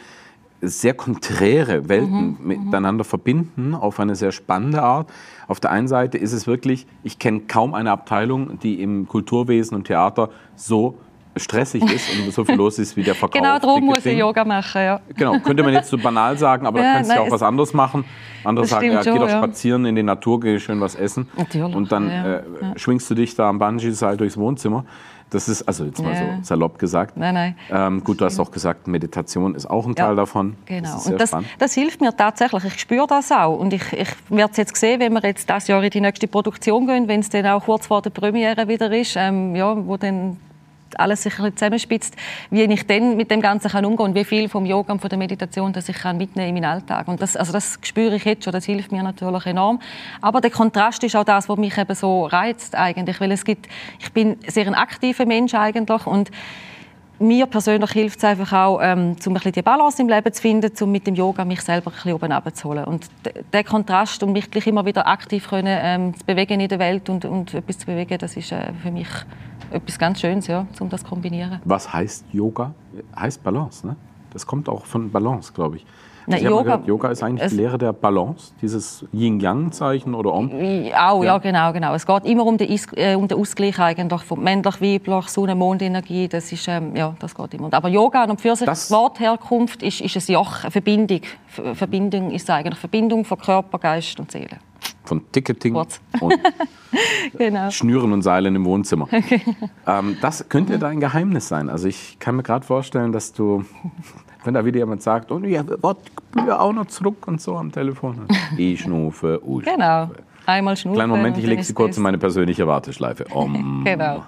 sehr 0.62 0.94
konträre 0.94 1.90
Welten 1.90 2.38
miteinander 2.44 3.04
verbinden 3.04 3.76
auf 3.76 4.00
eine 4.00 4.16
sehr 4.16 4.32
spannende 4.32 4.82
Art. 4.82 5.12
Auf 5.48 5.60
der 5.60 5.72
einen 5.72 5.88
Seite 5.88 6.18
ist 6.18 6.34
es 6.34 6.48
wirklich, 6.48 6.88
ich 7.04 7.20
kenne 7.20 7.42
kaum 7.42 7.74
eine 7.74 7.92
Abteilung, 7.92 8.58
die 8.60 8.82
im 8.82 9.08
Kulturwesen 9.08 9.76
und 9.76 9.86
Theater 9.86 10.30
so 10.56 10.98
stressig 11.38 11.84
ist 11.92 12.10
und 12.18 12.32
so 12.32 12.46
viel 12.46 12.56
los 12.56 12.80
ist 12.80 12.96
wie 12.96 13.04
der 13.04 13.14
Verkauf. 13.14 13.40
Genau, 13.40 13.60
darum 13.60 13.86
muss 13.86 14.06
ich 14.06 14.18
Yoga 14.18 14.46
machen, 14.46 14.82
ja. 14.82 15.00
Genau, 15.16 15.38
könnte 15.40 15.62
man 15.62 15.74
jetzt 15.74 15.90
so 15.90 15.98
banal 15.98 16.38
sagen, 16.38 16.66
aber 16.66 16.80
ja, 16.82 16.86
da 16.86 16.94
kannst 16.94 17.12
du 17.12 17.16
ja 17.16 17.22
auch 17.22 17.32
was 17.32 17.44
anderes 17.44 17.74
machen. 17.74 18.06
Andere 18.44 18.66
sagen, 18.66 18.92
ja, 18.92 19.02
geh 19.02 19.18
doch 19.18 19.28
ja. 19.28 19.38
spazieren 19.38 19.86
in 19.86 19.96
die 19.96 20.04
Natur, 20.04 20.40
geh 20.40 20.60
schön 20.60 20.80
was 20.80 20.96
essen. 20.96 21.28
Natürlich. 21.36 21.76
Und 21.76 21.92
dann 21.92 22.10
ja, 22.10 22.36
äh, 22.38 22.44
schwingst 22.76 23.10
du 23.10 23.16
dich 23.16 23.36
da 23.36 23.50
am 23.50 23.60
Bungee-Seil 23.60 24.18
durchs 24.18 24.38
Wohnzimmer. 24.38 24.86
Das 25.32 25.50
ist, 25.50 25.64
also 25.64 25.86
jetzt 25.86 26.02
mal 26.02 26.16
so 26.16 26.44
salopp 26.44 26.78
gesagt. 26.78 27.18
Nein, 27.18 27.34
nein. 27.34 27.56
Ähm, 27.72 28.04
gut, 28.04 28.22
du 28.22 28.26
hast 28.26 28.40
auch 28.40 28.52
gesagt, 28.52 28.88
Meditation 28.88 29.56
ist 29.56 29.66
auch 29.66 29.86
ein 29.86 29.96
Teil 29.96 30.16
davon. 30.16 30.56
Genau. 30.66 30.94
Das 30.94 31.08
und 31.08 31.20
das, 31.20 31.32
das, 31.58 31.74
hilft 31.74 32.00
mir 32.00 32.16
tatsächlich. 32.16 32.64
Ich 32.66 32.80
spüre 32.80 33.08
das 33.08 33.32
auch. 33.32 33.58
Und 33.58 33.74
ich, 33.74 33.92
ich 33.92 34.10
werde 34.30 34.52
es 34.52 34.58
jetzt 34.58 34.76
sehen, 34.76 35.00
wenn 35.00 35.14
wir 35.14 35.24
jetzt 35.24 35.50
das 35.50 35.68
Jahr 35.68 35.84
in 35.84 35.90
die 35.90 36.02
nächste 36.02 36.28
Produktion 36.28 36.86
gehen, 36.86 37.08
wenn 37.08 37.22
es 37.22 37.30
dann 37.30 37.48
auch 37.48 37.66
kurz 37.66 37.88
vor 37.88 38.02
der 38.02 38.12
Premiere 38.12 38.68
wieder 38.68 38.92
ist, 38.92 39.16
ähm, 39.18 39.56
ja, 39.56 39.76
wo 39.86 39.98
dann 39.98 40.38
alles 41.00 41.24
sich 41.24 41.40
ein 41.40 41.56
zusammenspitzt, 41.56 42.16
wie 42.50 42.64
ich 42.64 42.88
dann 42.88 43.18
mit 43.18 43.32
dem 43.32 43.42
Ganzen 43.42 43.70
kann 43.70 43.86
umgehen 43.86 44.08
und 44.08 44.16
wie 44.16 44.24
viel 44.24 44.50
vom 44.50 44.66
Yoga 44.66 44.94
und 44.94 45.00
von 45.00 45.10
der 45.10 45.20
Meditation 45.20 45.74
dass 45.74 45.90
ich 45.90 45.98
kann 45.98 46.18
mitnehmen 46.18 46.50
in 46.50 46.54
meinen 46.56 46.66
Alltag. 46.66 47.08
Und 47.08 47.22
das, 47.22 47.36
also 47.36 47.52
das 47.52 47.80
spüre 47.82 48.16
ich 48.16 48.26
jetzt 48.26 48.44
schon, 48.44 48.54
das 48.54 48.66
hilft 48.66 48.92
mir 48.92 49.04
natürlich 49.04 49.46
enorm. 49.46 49.80
Aber 50.22 50.42
der 50.42 50.52
Kontrast 50.52 51.04
ist 51.04 51.16
auch 51.16 51.24
das, 51.24 51.50
was 51.50 51.58
mich 51.58 51.78
eben 51.78 51.96
so 51.96 52.26
reizt 52.26 52.76
eigentlich, 52.76 53.20
weil 53.20 53.32
es 53.32 53.44
gibt, 53.44 53.68
ich 54.00 54.12
bin 54.12 54.38
sehr 54.48 54.68
ein 54.68 54.76
aktiver 54.76 55.26
Mensch 55.26 55.54
eigentlich 55.54 56.08
und 56.08 56.32
mir 57.20 57.46
persönlich 57.46 57.92
hilft 57.92 58.18
es 58.18 58.24
einfach 58.26 58.52
auch, 58.52 58.80
ähm, 58.82 59.16
um 59.26 59.32
ein 59.32 59.34
bisschen 59.36 59.52
die 59.54 59.62
Balance 59.62 60.02
im 60.02 60.10
Leben 60.10 60.34
zu 60.34 60.42
finden, 60.42 60.72
um 60.82 60.92
mit 60.92 61.08
dem 61.08 61.16
Yoga 61.16 61.46
mich 61.46 61.62
selber 61.62 61.92
ein 61.92 61.94
bisschen 61.94 62.14
oben 62.14 62.32
runterzuholen. 62.32 62.84
Und 62.86 63.08
der 63.54 63.64
Kontrast 63.64 64.22
und 64.24 64.34
mich 64.34 64.52
gleich 64.52 64.68
immer 64.68 64.86
wieder 64.86 65.08
aktiv 65.08 65.48
können, 65.48 65.78
ähm, 65.82 66.14
zu 66.18 66.26
bewegen 66.26 66.60
in 66.60 66.68
der 66.68 66.80
Welt 66.80 67.10
und, 67.10 67.26
und 67.26 67.54
etwas 67.54 67.80
zu 67.80 67.86
bewegen, 67.86 68.18
das 68.18 68.36
ist 68.36 68.52
äh, 68.52 68.74
für 68.84 68.92
mich 68.92 69.08
etwas 69.72 70.00
ganz 70.00 70.20
Schönes, 70.20 70.48
ja, 70.48 70.66
um 70.80 70.90
das 70.90 71.02
zu 71.02 71.10
kombinieren. 71.10 71.60
Was 71.66 71.92
heißt 71.92 72.26
Yoga? 72.32 72.74
Heißt 73.18 73.44
Balance, 73.44 73.86
ne? 73.86 73.96
Das 74.32 74.46
kommt 74.46 74.68
auch 74.68 74.86
von 74.86 75.12
Balance, 75.12 75.54
glaube 75.54 75.78
ich. 75.78 75.86
Na, 76.28 76.38
Yoga, 76.38 76.64
gehört, 76.64 76.88
Yoga 76.88 77.10
ist 77.10 77.24
eigentlich 77.24 77.50
die 77.52 77.56
Lehre 77.56 77.78
der 77.78 77.94
Balance, 77.94 78.52
dieses 78.62 79.06
Yin-Yang-Zeichen 79.14 80.16
oder 80.16 80.34
Om. 80.34 80.50
Auch, 80.50 80.54
ja. 80.54 81.24
ja. 81.24 81.38
genau, 81.38 81.72
genau. 81.72 81.94
Es 81.94 82.06
geht 82.06 82.26
immer 82.26 82.46
um 82.46 82.58
den, 82.58 82.80
äh, 82.96 83.16
um 83.16 83.28
den 83.28 83.38
Ausgleich 83.38 83.80
eigentlich 83.80 84.22
von 84.24 84.44
männlich-weiblich, 84.44 85.28
Sonne-Mond-Energie, 85.28 86.28
das 86.28 86.52
ist, 86.52 86.68
ähm, 86.68 86.96
ja, 86.96 87.14
das 87.20 87.36
geht 87.36 87.54
immer. 87.54 87.72
Aber 87.72 87.90
Yoga 87.90 88.24
und 88.24 88.42
für 88.42 88.56
sich, 88.56 88.66
das 88.66 88.90
Wortherkunft 88.90 89.84
ist, 89.84 90.02
ist 90.02 90.16
ein 90.30 90.34
Joch, 90.34 90.64
eine 90.64 90.72
Verbindung. 90.72 91.22
Verbindung 91.48 92.32
ist 92.32 92.50
eigentlich 92.50 92.80
Verbindung 92.80 93.24
von 93.24 93.38
Körper, 93.38 93.78
Geist 93.78 94.20
und 94.20 94.32
Seele. 94.32 94.58
Von 95.06 95.22
Ticketing 95.32 95.76
und 96.20 96.40
genau. 97.38 97.70
Schnüren 97.70 98.12
und 98.14 98.22
Seilen 98.22 98.56
im 98.56 98.66
Wohnzimmer. 98.66 99.08
ähm, 99.88 100.18
das 100.22 100.50
könnte 100.50 100.80
dein 100.80 101.00
Geheimnis 101.00 101.48
sein. 101.48 101.70
Also 101.70 101.88
ich 101.88 102.18
kann 102.20 102.36
mir 102.36 102.44
gerade 102.44 102.66
vorstellen, 102.66 103.12
dass 103.12 103.34
du 103.34 103.66
wenn 104.46 104.54
da 104.54 104.64
wieder 104.64 104.78
jemand 104.78 105.02
sagt, 105.02 105.32
und 105.32 105.46
ja, 105.46 105.64
warte, 105.82 106.00
auch 106.60 106.72
noch 106.72 106.86
zurück 106.86 107.28
und 107.28 107.42
so 107.42 107.58
am 107.58 107.72
Telefon. 107.72 108.28
Ich 108.58 108.82
schnufe, 108.82 109.42
oh, 109.44 109.58
Genau. 109.58 110.12
Einmal 110.46 110.78
schnufe. 110.78 110.98
Kleinen 110.98 111.10
Moment, 111.10 111.38
ich 111.40 111.46
lege 111.46 111.64
sie 111.64 111.74
kurz 111.74 111.98
in 111.98 112.04
meine 112.04 112.20
persönliche 112.20 112.68
Warteschleife. 112.68 113.26
Um, 113.36 113.84
genau. 113.84 114.24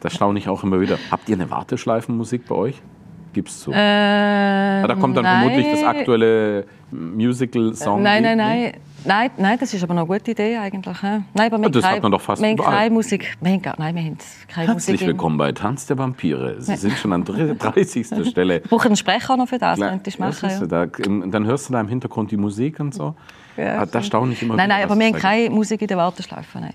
das 0.00 0.14
staune 0.14 0.38
ich 0.38 0.48
auch 0.48 0.62
immer 0.62 0.80
wieder. 0.80 0.98
Habt 1.10 1.28
ihr 1.28 1.36
eine 1.36 1.50
Warteschleifenmusik 1.50 2.46
bei 2.46 2.54
euch? 2.54 2.82
Gibt 3.32 3.48
es 3.48 3.62
so? 3.62 3.72
Äh, 3.72 3.74
da 3.74 4.94
kommt 5.00 5.16
dann 5.16 5.24
nein. 5.24 5.48
vermutlich 5.48 5.72
das 5.72 5.84
aktuelle 5.84 6.66
Musical-Song. 6.90 8.02
Nein, 8.02 8.22
nein, 8.22 8.36
nein. 8.36 8.72
Nein, 9.04 9.30
nein, 9.36 9.58
das 9.58 9.74
ist 9.74 9.82
aber 9.82 9.94
noch 9.94 10.08
eine 10.08 10.18
gute 10.18 10.30
Idee 10.30 10.56
eigentlich. 10.56 11.02
Nein, 11.02 11.24
aber 11.34 11.58
ja, 11.58 11.68
das 11.68 11.82
keine, 11.82 11.96
hat 11.96 12.02
man 12.02 12.12
doch 12.12 12.20
fast 12.20 12.40
wir 12.40 12.48
haben 12.48 12.56
keine 12.56 12.94
Musik. 12.94 13.36
Wir 13.40 13.52
haben, 13.52 13.62
nein, 13.78 13.94
wir 13.94 14.02
haben 14.02 14.18
keine 14.48 14.66
Herzlich 14.68 14.94
Musik 14.94 15.06
willkommen 15.08 15.38
bei 15.38 15.52
Tanz 15.52 15.86
der 15.86 15.98
Vampire. 15.98 16.56
Sie 16.60 16.76
sind 16.76 16.96
schon 16.98 17.12
an 17.12 17.24
30. 17.24 18.06
Stelle. 18.28 18.60
Brauche 18.60 18.86
einen 18.86 18.96
Sprecher 18.96 19.36
noch 19.36 19.48
für 19.48 19.58
das, 19.58 19.78
könnte 19.78 20.08
ich 20.08 20.18
machen. 20.18 20.50
Ja. 20.50 20.66
Da, 20.66 20.86
dann 20.86 21.46
hörst 21.46 21.68
du 21.68 21.72
da 21.72 21.80
im 21.80 21.88
Hintergrund 21.88 22.30
die 22.30 22.36
Musik 22.36 22.80
und 22.80 22.94
so. 22.94 23.14
Ja, 23.56 23.82
ah, 23.82 23.86
das 23.86 24.06
staune 24.06 24.32
ich 24.32 24.42
immer 24.42 24.56
Nein, 24.56 24.68
nein, 24.68 24.84
aber 24.84 24.98
wir 24.98 25.06
haben 25.06 25.14
keine 25.14 25.50
Musik 25.50 25.82
in 25.82 25.88
der 25.88 25.96
Warteschleife. 25.96 26.60
Nein. 26.60 26.74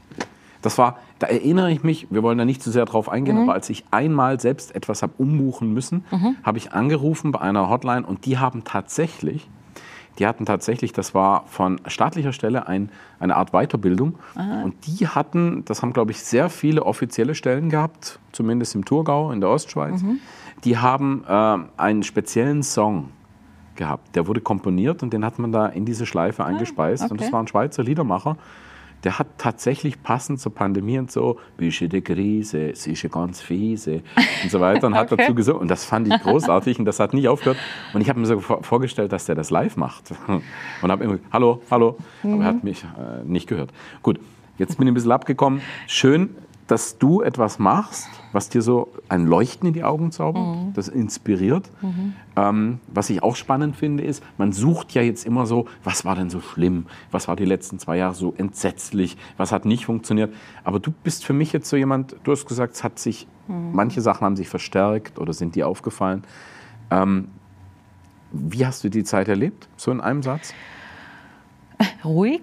Das 0.62 0.78
war, 0.78 0.98
da 1.20 1.28
erinnere 1.28 1.72
ich 1.72 1.84
mich, 1.84 2.08
wir 2.10 2.24
wollen 2.24 2.38
da 2.38 2.46
nicht 2.46 2.62
zu 2.62 2.72
sehr 2.72 2.86
drauf 2.86 3.10
eingehen, 3.10 3.38
mhm. 3.38 3.44
aber 3.44 3.54
als 3.54 3.70
ich 3.70 3.86
einmal 3.92 4.40
selbst 4.40 4.76
etwas 4.76 5.02
habe 5.02 5.14
umbuchen 5.18 5.74
müssen, 5.74 6.06
mhm. 6.12 6.36
habe 6.44 6.58
ich 6.58 6.74
angerufen 6.74 7.32
bei 7.32 7.40
einer 7.40 7.70
Hotline 7.70 8.06
und 8.06 8.26
die 8.26 8.38
haben 8.38 8.64
tatsächlich 8.64 9.48
die 10.20 10.26
hatten 10.26 10.46
tatsächlich, 10.46 10.94
das 10.94 11.14
war 11.14 11.46
von 11.48 11.80
staatlicher 11.88 12.34
Stelle 12.34 12.68
ein, 12.68 12.90
eine 13.20 13.36
Art 13.36 13.52
Weiterbildung. 13.52 14.18
Aha. 14.36 14.64
Und 14.64 14.76
die 14.88 15.08
hatten, 15.08 15.64
das 15.66 15.82
haben, 15.82 15.94
glaube 15.94 16.12
ich, 16.12 16.24
sehr 16.24 16.50
viele 16.50 16.86
offizielle 16.86 17.36
Stellen 17.36 17.70
gehabt, 17.70 18.20
zumindest 18.32 18.76
im 18.76 18.86
Thurgau, 18.86 19.32
in 19.32 19.42
der 19.42 19.50
Ostschweiz. 19.50 20.02
Mhm. 20.02 20.20
Die 20.64 20.78
haben 20.78 21.24
äh, 21.28 21.58
einen 21.78 22.04
speziellen 22.04 22.64
Song 22.64 23.10
gehabt. 23.76 24.16
Der 24.16 24.28
wurde 24.28 24.42
komponiert 24.42 25.04
und 25.04 25.14
den 25.14 25.24
hat 25.24 25.38
man 25.40 25.52
da 25.52 25.68
in 25.68 25.86
diese 25.86 26.06
Schleife 26.06 26.44
ah, 26.44 26.48
eingespeist. 26.48 27.04
Okay. 27.04 27.12
Und 27.12 27.22
das 27.22 27.32
war 27.32 27.42
ein 27.42 27.48
Schweizer 27.48 27.84
Liedermacher 27.84 28.38
der 29.04 29.20
hat 29.20 29.28
tatsächlich 29.38 30.02
passend 30.02 30.40
zur 30.40 30.54
Pandemie 30.54 30.98
und 30.98 31.12
so, 31.12 31.40
Büsche 31.58 31.88
der 31.88 32.02
Krise, 32.02 32.72
sie 32.74 32.94
ist 32.94 33.04
ja 33.04 33.10
ganz 33.10 33.42
fiese 33.42 34.02
und 34.44 34.52
so 34.52 34.60
weiter 34.60 34.88
und 34.88 34.96
hat 34.96 35.12
okay. 35.12 35.24
dazu 35.24 35.36
gesungen. 35.36 35.62
Und 35.62 35.68
das 35.70 35.86
fand 35.86 36.08
ich 36.08 36.22
großartig 36.22 36.80
und 36.80 36.86
das 36.86 37.00
hat 37.00 37.14
nicht 37.14 37.28
aufgehört. 37.28 37.58
Und 37.94 38.02
ich 38.02 38.10
habe 38.10 38.20
mir 38.20 38.26
so 38.26 38.40
vorgestellt, 38.40 39.12
dass 39.12 39.26
der 39.26 39.36
das 39.36 39.52
live 39.52 39.78
macht. 39.78 40.12
Und 40.82 40.92
habe 40.92 41.04
immer, 41.04 41.20
hallo, 41.32 41.62
hallo, 41.72 41.98
aber 42.24 42.42
er 42.42 42.46
hat 42.46 42.64
mhm. 42.64 42.70
mich 42.70 42.84
äh, 42.84 43.24
nicht 43.26 43.48
gehört. 43.48 43.72
Gut, 44.04 44.20
jetzt 44.58 44.78
bin 44.78 44.88
ich 44.88 44.92
ein 44.92 44.94
bisschen 44.94 45.12
abgekommen. 45.12 45.62
Schön, 45.88 46.36
dass 46.68 46.98
du 46.98 47.22
etwas 47.22 47.60
machst, 47.60 48.10
was 48.34 48.50
dir 48.50 48.62
so 48.62 48.90
ein 49.08 49.26
Leuchten 49.26 49.68
in 49.68 49.74
die 49.74 49.84
Augen 49.84 50.12
zaubert, 50.12 50.44
mhm. 50.44 50.74
das 50.74 50.90
inspiriert. 50.90 51.70
Mhm. 51.82 52.14
Ähm, 52.36 52.80
was 52.88 53.10
ich 53.10 53.24
auch 53.24 53.38
spannend 53.38 53.76
finde, 53.76 54.04
ist, 54.04 54.22
man 54.38 54.52
sucht 54.52 54.94
ja 54.94 55.02
jetzt 55.02 55.26
immer 55.26 55.46
so, 55.46 55.66
was 55.84 56.04
war 56.04 56.16
denn 56.16 56.30
so 56.30 56.42
schlimm, 56.42 56.86
was 57.10 57.28
war 57.30 57.38
die 57.38 57.46
letzten 57.46 57.80
zwei 57.80 57.98
Jahre 57.98 58.16
so 58.16 58.34
entsetzlich, 58.38 59.18
was 59.38 59.52
hat 59.52 59.66
nicht 59.66 59.86
funktioniert. 59.86 60.34
Aber 60.66 60.80
du 60.80 60.92
bist 60.92 61.26
für 61.26 61.34
mich 61.34 61.54
jetzt 61.54 61.70
so 61.70 61.78
jemand, 61.78 62.16
du 62.24 62.32
hast 62.32 62.46
gesagt, 62.46 62.76
es 62.76 62.84
hat 62.84 63.00
sich, 63.00 63.28
mhm. 63.48 63.72
manche 63.72 64.02
Sachen 64.02 64.26
haben 64.26 64.36
sich 64.36 64.50
verstärkt 64.50 65.20
oder 65.20 65.32
sind 65.32 65.56
dir 65.56 65.68
aufgefallen. 65.68 66.24
Ähm, 66.92 67.30
wie 68.34 68.66
hast 68.66 68.84
du 68.84 68.90
die 68.90 69.06
Zeit 69.06 69.30
erlebt, 69.30 69.70
so 69.78 69.90
in 69.90 70.02
einem 70.02 70.22
Satz? 70.22 70.54
Ruhig, 72.04 72.42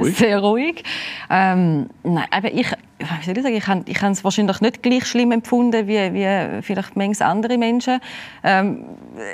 ruhig? 0.00 0.16
sehr 0.16 0.38
ruhig. 0.40 0.82
Ähm, 1.30 1.88
nein, 2.02 2.26
aber 2.30 2.52
ich, 2.52 2.66
ich 2.98 3.26
sagen, 3.26 3.54
ich 3.54 3.66
habe 3.66 3.84
ich 3.86 4.02
es 4.02 4.24
wahrscheinlich 4.24 4.60
nicht 4.60 4.82
gleich 4.82 5.06
schlimm 5.06 5.32
empfunden 5.32 5.86
wie, 5.86 6.14
wie 6.14 6.62
vielleicht 6.62 6.96
manche 6.96 7.24
andere 7.24 7.58
Menschen. 7.58 8.00
Ähm, 8.42 8.84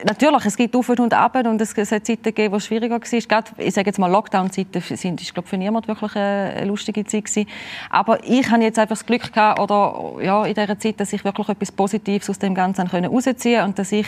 natürlich, 0.05 0.45
es 0.45 0.57
gibt 0.57 0.75
Auf 0.77 0.88
und 0.88 1.14
Ab 1.14 1.37
und 1.37 1.61
es, 1.61 1.73
es 1.73 1.92
hat 1.92 2.07
Zeiten 2.07 2.23
gegeben, 2.23 2.53
wo 2.53 2.57
es 2.57 2.66
schwieriger 2.66 3.01
war. 3.01 3.21
Gerade, 3.21 3.51
ich 3.59 3.75
sage 3.75 3.88
jetzt 3.88 3.99
mal, 3.99 4.11
Lockdown-Zeiten 4.11 4.81
sind, 4.97 5.23
ist 5.23 5.33
glaube 5.33 5.49
für 5.49 5.57
niemand 5.57 5.88
wirklich 5.88 6.14
eine 6.16 6.66
lustige 6.66 7.05
Zeit 7.05 7.25
gewesen. 7.25 7.49
Aber 7.90 8.23
ich 8.25 8.51
habe 8.51 8.62
jetzt 8.62 8.79
einfach 8.79 8.97
das 8.97 9.07
Glück 9.07 9.33
gehabt, 9.33 9.61
oder 9.61 10.23
ja, 10.23 10.45
in 10.45 10.55
dieser 10.55 10.79
Zeit, 10.79 11.01
dass 11.01 11.12
ich 11.12 11.25
wirklich 11.25 11.49
etwas 11.49 11.73
Positives 11.73 12.29
aus 12.29 12.38
dem 12.38 12.55
Ganzen 12.55 12.90
herausziehen 12.90 13.35
konnte 13.57 13.64
und 13.64 13.79
dass 13.79 13.92
ich 13.92 14.07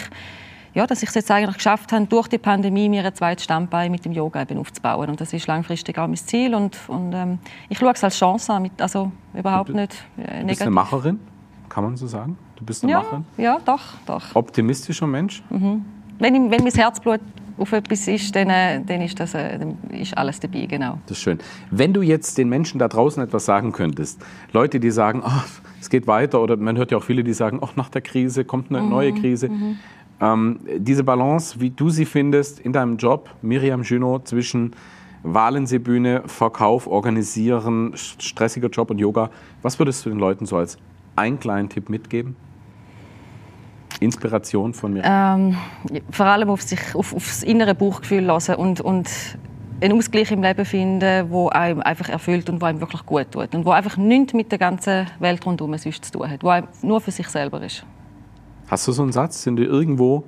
ja, 0.75 0.87
dass 0.87 1.03
ich 1.03 1.09
es 1.09 1.15
jetzt 1.15 1.31
eigentlich 1.31 1.57
geschafft 1.57 1.93
habe, 1.93 2.07
durch 2.07 2.29
die 2.29 2.39
Pandemie 2.39 2.89
mir 2.89 3.05
ein 3.05 3.15
zweites 3.15 3.45
Standbein 3.45 3.91
mit 3.93 4.05
dem 4.05 4.13
Yoga 4.13 4.43
eben 4.43 4.59
aufzubauen. 4.59 5.09
Und 5.09 5.21
das 5.21 5.33
ist 5.33 5.47
langfristig 5.47 5.99
auch 5.99 6.07
mein 6.07 6.17
Ziel. 6.17 6.55
Und, 6.55 6.77
und 6.89 7.13
ähm, 7.15 7.39
ich 7.69 7.79
schaue 7.79 7.93
es 7.93 8.03
als 8.03 8.19
Chance 8.19 8.53
an, 8.53 8.71
also 8.79 9.13
überhaupt 9.35 9.71
du, 9.71 9.75
nicht 9.75 9.95
äh, 10.17 10.41
Du 10.41 10.47
bist 10.49 10.63
eine 10.63 10.71
Macherin, 10.73 11.21
kann 11.69 11.85
man 11.85 11.97
so 11.97 12.07
sagen? 12.07 12.37
Du 12.57 12.65
bist 12.65 12.83
eine 12.83 12.93
ja, 12.93 12.99
Macherin? 12.99 13.25
Ja, 13.37 13.59
doch, 13.65 13.83
doch. 14.05 14.35
Optimistischer 14.35 15.07
Mensch? 15.07 15.43
Mhm. 15.51 15.85
Wenn, 16.19 16.51
wenn 16.51 16.63
mein 16.63 16.73
Herzblut 16.73 17.21
auf 17.57 17.73
etwas 17.73 18.09
ist, 18.09 18.35
dann, 18.35 18.51
äh, 18.51 18.81
dann, 18.85 19.01
ist 19.01 19.19
das, 19.21 19.35
äh, 19.35 19.59
dann 19.59 19.79
ist 19.91 20.17
alles 20.17 20.41
dabei, 20.41 20.67
genau. 20.67 20.99
Das 21.07 21.19
ist 21.19 21.23
schön. 21.23 21.39
Wenn 21.71 21.93
du 21.93 22.03
jetzt 22.03 22.37
den 22.37 22.49
Menschen 22.49 22.79
da 22.79 22.89
draußen 22.89 23.23
etwas 23.23 23.45
sagen 23.45 23.71
könntest, 23.73 24.21
Leute, 24.53 24.81
die 24.81 24.91
sagen, 24.91 25.23
oh, 25.25 25.43
es 25.81 25.89
geht 25.89 26.07
weiter, 26.07 26.41
oder 26.41 26.57
man 26.57 26.77
hört 26.77 26.91
ja 26.91 26.99
auch 26.99 27.05
viele, 27.05 27.23
die 27.23 27.33
sagen, 27.33 27.61
oh, 27.61 27.69
nach 27.77 27.91
der 27.91 28.03
Krise 28.03 28.45
kommt 28.45 28.71
eine 28.71 28.83
mhm. 28.83 28.89
neue 28.89 29.13
Krise. 29.13 29.49
Mhm. 29.49 29.79
Ähm, 30.25 30.61
diese 30.79 31.05
Balance, 31.05 31.61
wie 31.61 31.71
du 31.71 31.91
sie 31.91 32.05
findest 32.05 32.61
in 32.61 32.73
deinem 32.73 32.97
Job, 32.97 33.29
Miriam 33.43 33.83
Junot, 33.83 34.29
zwischen 34.29 34.75
Walenseebühne, 35.23 36.23
Verkauf, 36.27 36.87
Organisieren, 36.87 37.93
stressiger 37.97 38.69
Job 38.69 38.91
und 38.91 38.99
Yoga, 38.99 39.31
was 39.63 39.79
würdest 39.79 40.05
du 40.05 40.11
den 40.11 40.19
Leuten 40.19 40.47
so 40.47 40.57
als 40.57 40.79
einen 41.17 41.39
kleinen 41.39 41.69
Tipp 41.69 41.89
mitgeben? 41.89 42.37
Inspiration 44.01 44.75
von 44.75 44.95
mir? 44.95 45.03
Ähm, 45.05 45.57
vor 46.11 46.27
allem 46.27 46.51
auf 46.51 46.63
sich, 46.63 46.95
auf, 46.95 47.15
aufs 47.15 47.43
innere 47.43 47.75
Buchgefühl 47.75 48.23
lassen 48.25 48.57
und, 48.57 48.81
und 48.81 49.09
einen 49.81 49.99
Ausgleich 49.99 50.31
im 50.31 50.43
Leben 50.43 50.65
finden, 50.65 51.31
wo 51.31 51.49
einem 51.49 51.81
einfach 51.81 52.09
erfüllt 52.09 52.49
und 52.49 52.61
wo 52.61 52.67
einem 52.67 52.81
wirklich 52.81 53.05
gut 53.05 53.31
tut 53.31 53.55
und 53.55 53.65
wo 53.65 53.71
einfach 53.71 53.97
nichts 53.97 54.33
mit 54.33 54.51
der 54.51 54.59
ganzen 54.59 55.07
Welt 55.21 55.45
rundherum 55.45 55.77
sonst 55.77 56.05
zu 56.05 56.13
tun 56.13 56.31
hat, 56.31 56.43
wo 56.43 56.49
einem 56.49 56.69
nur 56.83 57.01
für 57.01 57.11
sich 57.11 57.29
selber 57.29 57.63
ist. 57.63 57.85
Hast 58.68 58.88
du 58.88 58.92
so 58.92 59.03
einen 59.03 59.12
Satz, 59.12 59.44
den 59.44 59.57
du 59.57 59.64
irgendwo 59.64 60.24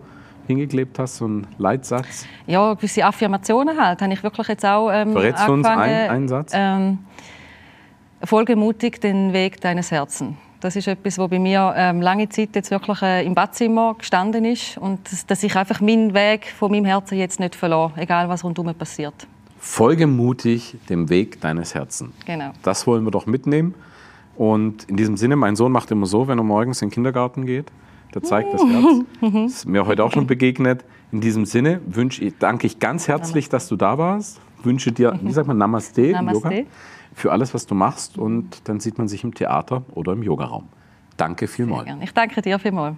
hingeklebt 0.47 0.99
hast, 0.99 1.17
so 1.17 1.25
einen 1.25 1.47
Leitsatz? 1.59 2.27
Ja, 2.47 2.75
gewisse 2.75 3.05
Affirmationen 3.05 3.81
halt. 3.81 4.01
Habe 4.03 4.13
ich 4.13 4.23
wirklich 4.23 4.49
jetzt 4.49 4.65
auch 4.65 4.91
ähm, 4.91 5.13
Verrätst 5.13 5.49
du 5.49 5.53
uns 5.53 5.67
einen, 5.67 6.11
einen 6.11 6.29
Satz? 6.29 6.53
Ähm, 6.55 6.99
folge 8.23 8.57
mutig 8.57 9.01
den 9.01 9.33
Weg 9.33 9.61
deines 9.61 9.91
Herzens. 9.91 10.37
Das 10.61 10.75
ist 10.75 10.89
etwas, 10.89 11.19
was 11.19 11.29
bei 11.29 11.39
mir 11.39 11.75
ähm, 11.77 12.01
lange 12.01 12.29
Zeit 12.29 12.51
jetzt 12.55 12.71
wirklich 12.71 13.03
äh, 13.03 13.25
im 13.27 13.35
Badzimmer 13.35 13.95
gestanden 13.99 14.45
ist 14.45 14.79
und 14.79 15.01
dass, 15.11 15.27
dass 15.27 15.43
ich 15.43 15.55
einfach 15.55 15.81
meinen 15.81 16.15
Weg 16.15 16.47
von 16.59 16.71
meinem 16.71 16.87
Herzen 16.87 17.19
jetzt 17.19 17.39
nicht 17.41 17.55
verlasse, 17.55 17.95
egal 17.97 18.29
was 18.29 18.43
rundherum 18.43 18.75
passiert. 18.75 19.27
Folge 19.59 20.07
mutig 20.07 20.77
dem 20.89 21.09
Weg 21.09 21.41
deines 21.41 21.75
Herzens. 21.75 22.15
Genau. 22.25 22.53
Das 22.63 22.87
wollen 22.87 23.05
wir 23.05 23.11
doch 23.11 23.27
mitnehmen. 23.27 23.75
Und 24.37 24.85
in 24.85 24.97
diesem 24.97 25.17
Sinne, 25.17 25.37
mein 25.37 25.57
Sohn 25.57 25.73
macht 25.73 25.91
immer 25.91 26.07
so, 26.07 26.29
wenn 26.29 26.39
er 26.39 26.45
morgens 26.45 26.83
in 26.83 26.89
den 26.89 26.95
Kindergarten 26.95 27.47
geht, 27.47 27.67
der 28.17 28.23
zeigt 28.23 28.55
das 28.55 28.63
Herz. 28.63 29.05
Das 29.21 29.53
ist 29.53 29.67
mir 29.67 29.87
heute 29.87 30.03
auch 30.03 30.11
schon 30.11 30.27
begegnet. 30.27 30.85
In 31.13 31.21
diesem 31.21 31.45
Sinne 31.45 31.83
wünsche 31.87 32.25
ich, 32.25 32.39
danke 32.39 32.67
ich 32.67 32.79
ganz 32.79 33.09
herzlich, 33.09 33.51
dass 33.51 33.69
du 33.69 33.77
da 33.77 33.99
warst. 33.99 34.41
Wünsche 34.63 34.91
dir, 34.91 35.21
wie 35.23 35.33
sagt 35.33 35.47
man, 35.47 35.59
Namaste, 35.59 36.13
Namaste. 36.13 36.49
Yoga, 36.49 36.67
für 37.13 37.31
alles, 37.31 37.53
was 37.53 37.67
du 37.67 37.75
machst. 37.75 38.17
Und 38.17 38.67
dann 38.69 38.81
sieht 38.81 38.97
man 38.97 39.07
sich 39.07 39.23
im 39.23 39.35
Theater 39.35 39.85
oder 39.93 40.15
im 40.15 40.23
Yogaraum. 40.23 40.69
Danke 41.19 41.47
vielmals. 41.47 41.91
Ich 42.01 42.13
danke 42.13 42.41
dir 42.41 42.59
vielmals. 42.59 42.97